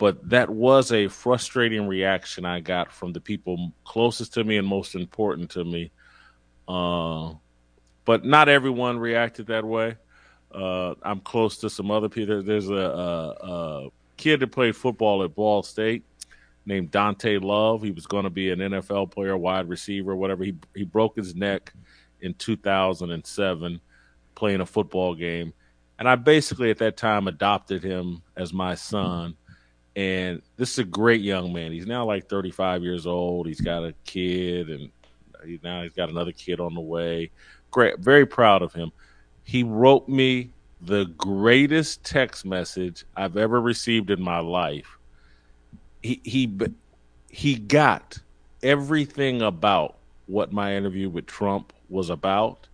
but 0.00 0.30
that 0.30 0.48
was 0.48 0.92
a 0.92 1.08
frustrating 1.08 1.86
reaction 1.86 2.46
I 2.46 2.60
got 2.60 2.90
from 2.90 3.12
the 3.12 3.20
people 3.20 3.70
closest 3.84 4.32
to 4.32 4.44
me 4.44 4.56
and 4.56 4.66
most 4.66 4.94
important 4.94 5.50
to 5.50 5.62
me. 5.62 5.90
Uh, 6.66 7.34
but 8.06 8.24
not 8.24 8.48
everyone 8.48 8.98
reacted 8.98 9.48
that 9.48 9.62
way. 9.62 9.96
Uh, 10.50 10.94
I'm 11.02 11.20
close 11.20 11.58
to 11.58 11.68
some 11.68 11.90
other 11.90 12.08
people. 12.08 12.42
There's 12.42 12.70
a, 12.70 12.74
a, 12.74 13.28
a, 13.42 13.88
kid 14.16 14.40
that 14.40 14.46
played 14.52 14.74
football 14.74 15.22
at 15.22 15.34
Ball 15.34 15.62
State 15.62 16.02
named 16.64 16.90
Dante 16.90 17.36
Love. 17.36 17.82
He 17.82 17.90
was 17.90 18.06
going 18.06 18.24
to 18.24 18.30
be 18.30 18.50
an 18.50 18.60
NFL 18.60 19.10
player, 19.10 19.36
wide 19.36 19.68
receiver, 19.68 20.16
whatever. 20.16 20.44
He 20.44 20.54
he 20.74 20.84
broke 20.84 21.14
his 21.14 21.34
neck 21.34 21.74
in 22.22 22.32
2007 22.32 23.80
playing 24.34 24.62
a 24.62 24.66
football 24.66 25.14
game. 25.14 25.52
And 25.98 26.08
I 26.08 26.14
basically 26.14 26.70
at 26.70 26.78
that 26.78 26.96
time 26.96 27.28
adopted 27.28 27.82
him 27.82 28.22
as 28.34 28.54
my 28.54 28.74
son. 28.74 29.36
And 29.96 30.42
this 30.56 30.72
is 30.72 30.78
a 30.78 30.84
great 30.84 31.20
young 31.20 31.52
man. 31.52 31.72
He's 31.72 31.86
now 31.86 32.04
like 32.04 32.28
35 32.28 32.82
years 32.82 33.06
old. 33.06 33.46
He's 33.46 33.60
got 33.60 33.84
a 33.84 33.94
kid, 34.04 34.70
and 34.70 34.90
he, 35.44 35.58
now 35.62 35.82
he's 35.82 35.92
got 35.92 36.10
another 36.10 36.32
kid 36.32 36.60
on 36.60 36.74
the 36.74 36.80
way. 36.80 37.30
Great, 37.70 37.98
very 37.98 38.26
proud 38.26 38.62
of 38.62 38.72
him. 38.72 38.92
He 39.42 39.62
wrote 39.62 40.08
me 40.08 40.52
the 40.80 41.06
greatest 41.16 42.04
text 42.04 42.44
message 42.44 43.04
I've 43.16 43.36
ever 43.36 43.60
received 43.60 44.10
in 44.10 44.22
my 44.22 44.38
life. 44.38 44.98
He 46.02 46.20
he 46.24 46.58
he 47.28 47.56
got 47.56 48.18
everything 48.62 49.42
about 49.42 49.96
what 50.26 50.52
my 50.52 50.76
interview 50.76 51.08
with 51.10 51.26
Trump 51.26 51.72
was 51.88 52.10
about 52.10 52.68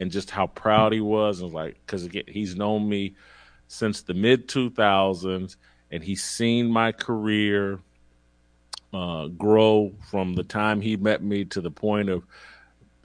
and 0.00 0.10
just 0.10 0.30
how 0.30 0.46
proud 0.46 0.92
he 0.92 1.00
was 1.00 1.40
and 1.40 1.52
like 1.52 1.76
because 1.84 2.04
again 2.04 2.24
he's 2.28 2.54
known 2.54 2.88
me 2.88 3.14
since 3.66 4.02
the 4.02 4.14
mid 4.14 4.48
2000s 4.48 5.56
and 5.90 6.02
he's 6.02 6.22
seen 6.22 6.70
my 6.70 6.92
career 6.92 7.80
uh, 8.92 9.26
grow 9.28 9.92
from 10.10 10.34
the 10.34 10.42
time 10.42 10.80
he 10.80 10.96
met 10.96 11.22
me 11.22 11.44
to 11.44 11.60
the 11.60 11.70
point 11.70 12.08
of 12.08 12.24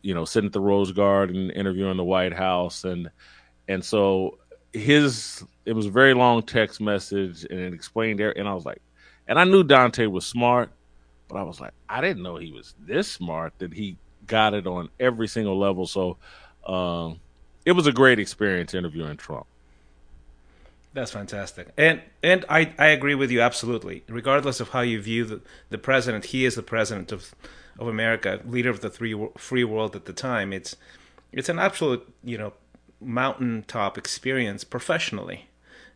you 0.02 0.14
know 0.14 0.26
sitting 0.26 0.48
at 0.48 0.54
the 0.54 0.62
rose 0.62 0.92
garden 0.92 1.50
interviewing 1.52 1.98
the 1.98 2.04
white 2.04 2.34
house 2.34 2.84
and 2.84 3.10
and 3.68 3.84
so 3.84 4.38
his 4.72 5.44
it 5.66 5.74
was 5.74 5.86
a 5.86 5.92
very 5.92 6.14
long 6.14 6.42
text 6.42 6.82
message 6.82 7.46
and 7.50 7.60
it 7.60 7.74
explained 7.74 8.20
there 8.20 8.38
and 8.38 8.48
i 8.48 8.54
was 8.54 8.66
like 8.66 8.82
and 9.28 9.38
i 9.38 9.44
knew 9.44 9.64
dante 9.64 10.06
was 10.06 10.26
smart 10.26 10.72
but 11.34 11.40
I 11.40 11.44
was 11.44 11.60
like, 11.60 11.74
I 11.90 12.00
didn't 12.00 12.22
know 12.22 12.38
he 12.38 12.52
was 12.52 12.76
this 12.80 13.12
smart 13.12 13.54
that 13.58 13.74
he 13.74 13.98
got 14.28 14.54
it 14.54 14.68
on 14.68 14.90
every 15.00 15.28
single 15.28 15.58
level. 15.58 15.88
So 15.88 16.18
um, 16.64 17.20
it 17.66 17.72
was 17.72 17.88
a 17.88 17.92
great 17.92 18.20
experience 18.20 18.76
interviewing 18.76 19.18
Trump. 19.18 19.48
That's 20.94 21.12
fantastic, 21.12 21.70
and 21.78 22.02
and 22.22 22.46
I, 22.50 22.74
I 22.78 22.88
agree 22.88 23.16
with 23.16 23.32
you 23.32 23.42
absolutely. 23.42 24.04
Regardless 24.08 24.60
of 24.60 24.70
how 24.70 24.82
you 24.82 25.02
view 25.02 25.26
the, 25.26 25.42
the 25.70 25.78
president, 25.78 26.26
he 26.26 26.46
is 26.46 26.56
the 26.56 26.64
president 26.64 27.12
of 27.12 27.34
of 27.80 27.88
America, 27.88 28.40
leader 28.46 28.70
of 28.70 28.82
the 28.82 28.90
three 28.90 29.16
free 29.38 29.64
world 29.64 29.96
at 29.96 30.06
the 30.06 30.14
time. 30.14 30.54
It's 30.54 30.76
it's 31.32 31.50
an 31.50 31.58
absolute 31.58 32.08
you 32.24 32.38
know 32.38 32.54
mountaintop 33.02 33.98
experience 33.98 34.64
professionally 34.64 35.50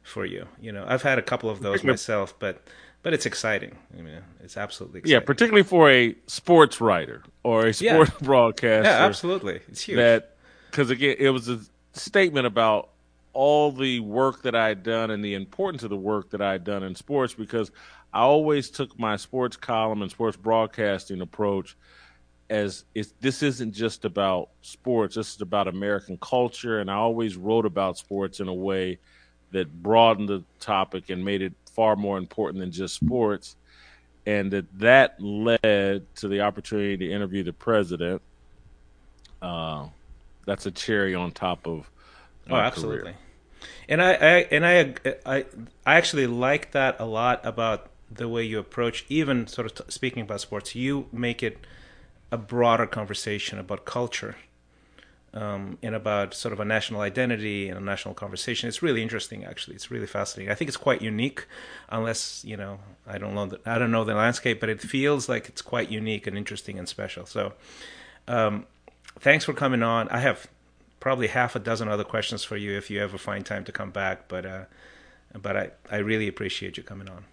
for 0.03 0.25
you. 0.25 0.47
You 0.59 0.71
know, 0.71 0.85
I've 0.87 1.03
had 1.03 1.19
a 1.19 1.21
couple 1.21 1.49
of 1.49 1.61
those 1.61 1.83
myself, 1.83 2.33
but 2.39 2.63
but 3.03 3.13
it's 3.13 3.25
exciting. 3.25 3.77
I 3.97 4.01
mean, 4.01 4.21
it's 4.43 4.57
absolutely 4.57 4.99
exciting. 4.99 5.13
yeah, 5.13 5.25
particularly 5.25 5.63
for 5.63 5.89
a 5.89 6.15
sports 6.27 6.81
writer 6.81 7.23
or 7.43 7.67
a 7.67 7.73
sports 7.73 8.11
yeah. 8.13 8.17
broadcaster. 8.25 8.89
Yeah, 8.89 9.05
absolutely, 9.05 9.61
it's 9.67 9.81
huge. 9.81 9.97
That 9.97 10.35
because 10.71 10.89
again, 10.89 11.15
it 11.19 11.29
was 11.29 11.49
a 11.49 11.59
statement 11.93 12.47
about 12.47 12.89
all 13.37 13.71
the 13.71 13.99
work 13.99 14.41
that 14.41 14.55
I 14.55 14.67
had 14.67 14.81
done 14.81 15.11
and 15.11 15.23
the 15.23 15.35
importance 15.35 15.83
of 15.83 15.91
the 15.91 15.95
work 15.95 16.31
that 16.31 16.41
I 16.41 16.53
had 16.53 16.63
done 16.63 16.81
in 16.81 16.95
sports 16.95 17.35
because 17.35 17.69
I 18.11 18.21
always 18.21 18.71
took 18.71 18.97
my 18.97 19.15
sports 19.15 19.55
column 19.55 20.01
and 20.01 20.09
sports 20.09 20.35
broadcasting 20.35 21.21
approach 21.21 21.77
as 22.49 22.85
it's, 22.95 23.13
this 23.21 23.43
isn't 23.43 23.73
just 23.73 24.05
about 24.05 24.49
sports. 24.63 25.13
This 25.13 25.35
is 25.35 25.41
about 25.41 25.67
American 25.67 26.17
culture, 26.19 26.79
and 26.79 26.89
I 26.89 26.95
always 26.95 27.37
wrote 27.37 27.67
about 27.67 27.99
sports 27.99 28.39
in 28.39 28.47
a 28.47 28.53
way 28.53 28.97
that 29.51 29.83
broadened 29.83 30.29
the 30.29 30.43
topic 30.59 31.11
and 31.11 31.23
made 31.23 31.43
it 31.43 31.53
far 31.75 31.95
more 31.95 32.17
important 32.17 32.59
than 32.59 32.71
just 32.71 32.95
sports, 32.95 33.55
and 34.25 34.49
that 34.49 34.65
that 34.79 35.21
led 35.21 36.07
to 36.15 36.27
the 36.27 36.41
opportunity 36.41 36.97
to 36.97 37.13
interview 37.13 37.43
the 37.43 37.53
president. 37.53 38.19
Uh, 39.43 39.89
that's 40.47 40.65
a 40.65 40.71
cherry 40.71 41.13
on 41.13 41.31
top 41.31 41.67
of. 41.67 41.87
Oh, 42.49 42.55
absolutely. 42.55 43.11
Career. 43.11 43.15
And 43.89 44.01
I, 44.01 44.13
I 44.13 44.47
and 44.51 44.65
I, 44.65 44.93
I, 45.25 45.45
I 45.85 45.95
actually 45.95 46.27
like 46.27 46.71
that 46.71 46.99
a 46.99 47.05
lot 47.05 47.39
about 47.45 47.89
the 48.09 48.27
way 48.27 48.43
you 48.43 48.59
approach, 48.59 49.05
even 49.09 49.47
sort 49.47 49.65
of 49.65 49.75
t- 49.75 49.91
speaking 49.91 50.23
about 50.23 50.41
sports. 50.41 50.75
You 50.75 51.07
make 51.11 51.43
it 51.43 51.57
a 52.31 52.37
broader 52.37 52.85
conversation 52.85 53.59
about 53.59 53.85
culture 53.85 54.35
um, 55.33 55.77
and 55.83 55.93
about 55.93 56.33
sort 56.33 56.53
of 56.53 56.59
a 56.59 56.65
national 56.65 57.01
identity 57.01 57.69
and 57.69 57.77
a 57.77 57.83
national 57.83 58.13
conversation. 58.13 58.67
It's 58.67 58.81
really 58.81 59.01
interesting, 59.01 59.45
actually. 59.45 59.75
It's 59.75 59.91
really 59.91 60.07
fascinating. 60.07 60.51
I 60.51 60.55
think 60.55 60.67
it's 60.67 60.77
quite 60.77 61.01
unique, 61.01 61.45
unless 61.89 62.43
you 62.45 62.57
know 62.57 62.79
I 63.05 63.17
don't 63.17 63.35
know 63.35 63.45
the, 63.45 63.59
I 63.65 63.77
don't 63.77 63.91
know 63.91 64.03
the 64.03 64.15
landscape, 64.15 64.59
but 64.59 64.69
it 64.69 64.81
feels 64.81 65.29
like 65.29 65.47
it's 65.47 65.61
quite 65.61 65.91
unique 65.91 66.27
and 66.27 66.37
interesting 66.37 66.79
and 66.79 66.87
special. 66.87 67.25
So, 67.25 67.53
um, 68.27 68.65
thanks 69.19 69.45
for 69.45 69.53
coming 69.53 69.83
on. 69.83 70.09
I 70.09 70.19
have 70.19 70.47
probably 70.99 71.27
half 71.27 71.55
a 71.55 71.59
dozen 71.59 71.87
other 71.87 72.03
questions 72.03 72.43
for 72.43 72.57
you 72.57 72.77
if 72.77 72.89
you 72.89 73.01
ever 73.01 73.17
find 73.17 73.45
time 73.45 73.63
to 73.65 73.71
come 73.71 73.91
back, 73.91 74.27
but 74.27 74.45
uh, 74.45 74.65
but 75.41 75.57
I 75.57 75.71
I 75.91 75.97
really 75.97 76.27
appreciate 76.27 76.77
you 76.77 76.83
coming 76.83 77.09
on. 77.09 77.25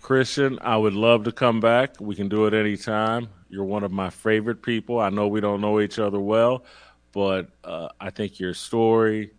Christian, 0.00 0.58
I 0.60 0.76
would 0.76 0.94
love 0.94 1.24
to 1.24 1.32
come 1.32 1.60
back. 1.60 2.00
We 2.00 2.14
can 2.14 2.28
do 2.28 2.46
it 2.46 2.54
anytime. 2.54 3.28
You're 3.48 3.64
one 3.64 3.82
of 3.82 3.90
my 3.90 4.10
favorite 4.10 4.62
people. 4.62 5.00
I 5.00 5.08
know 5.10 5.26
we 5.26 5.40
don't 5.40 5.60
know 5.60 5.80
each 5.80 5.98
other 5.98 6.20
well, 6.20 6.64
but 7.12 7.48
uh, 7.64 7.88
I 8.00 8.10
think 8.10 8.38
your 8.38 8.54
story 8.54 9.32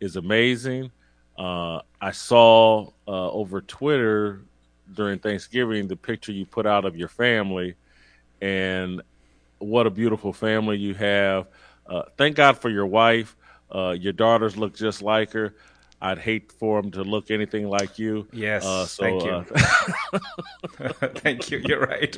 is 0.00 0.16
amazing. 0.16 0.92
Uh, 1.36 1.80
I 2.00 2.12
saw 2.12 2.90
uh, 3.08 3.30
over 3.30 3.62
Twitter 3.62 4.42
during 4.92 5.18
Thanksgiving 5.18 5.88
the 5.88 5.96
picture 5.96 6.32
you 6.32 6.44
put 6.46 6.66
out 6.66 6.84
of 6.84 6.96
your 6.96 7.08
family, 7.08 7.74
and 8.40 9.02
what 9.58 9.86
a 9.86 9.90
beautiful 9.90 10.32
family 10.32 10.76
you 10.76 10.94
have. 10.94 11.46
Uh, 11.92 12.04
thank 12.16 12.36
God 12.36 12.56
for 12.56 12.70
your 12.70 12.86
wife. 12.86 13.36
Uh, 13.70 13.90
your 13.90 14.14
daughters 14.14 14.56
look 14.56 14.74
just 14.74 15.02
like 15.02 15.32
her. 15.32 15.54
I'd 16.00 16.18
hate 16.18 16.50
for 16.50 16.80
them 16.80 16.90
to 16.92 17.04
look 17.04 17.30
anything 17.30 17.68
like 17.68 17.98
you. 17.98 18.26
Yes, 18.32 18.64
uh, 18.64 18.86
so, 18.86 19.02
thank 19.02 19.22
you. 19.22 19.30
Uh, 19.30 20.92
thank 21.16 21.50
you. 21.50 21.58
You're 21.58 21.80
right. 21.80 22.16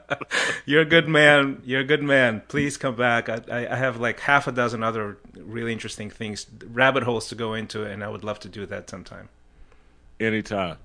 You're 0.66 0.80
a 0.80 0.86
good 0.86 1.08
man. 1.08 1.60
You're 1.64 1.82
a 1.82 1.84
good 1.84 2.02
man. 2.02 2.42
Please 2.48 2.76
come 2.76 2.96
back. 2.96 3.28
I, 3.28 3.68
I 3.70 3.76
have 3.76 4.00
like 4.00 4.20
half 4.20 4.48
a 4.48 4.52
dozen 4.52 4.82
other 4.82 5.18
really 5.36 5.72
interesting 5.72 6.10
things, 6.10 6.46
rabbit 6.66 7.04
holes 7.04 7.28
to 7.28 7.34
go 7.34 7.54
into, 7.54 7.84
and 7.84 8.02
I 8.02 8.08
would 8.08 8.24
love 8.24 8.40
to 8.40 8.48
do 8.48 8.66
that 8.66 8.90
sometime. 8.90 9.28
Anytime. 10.18 10.78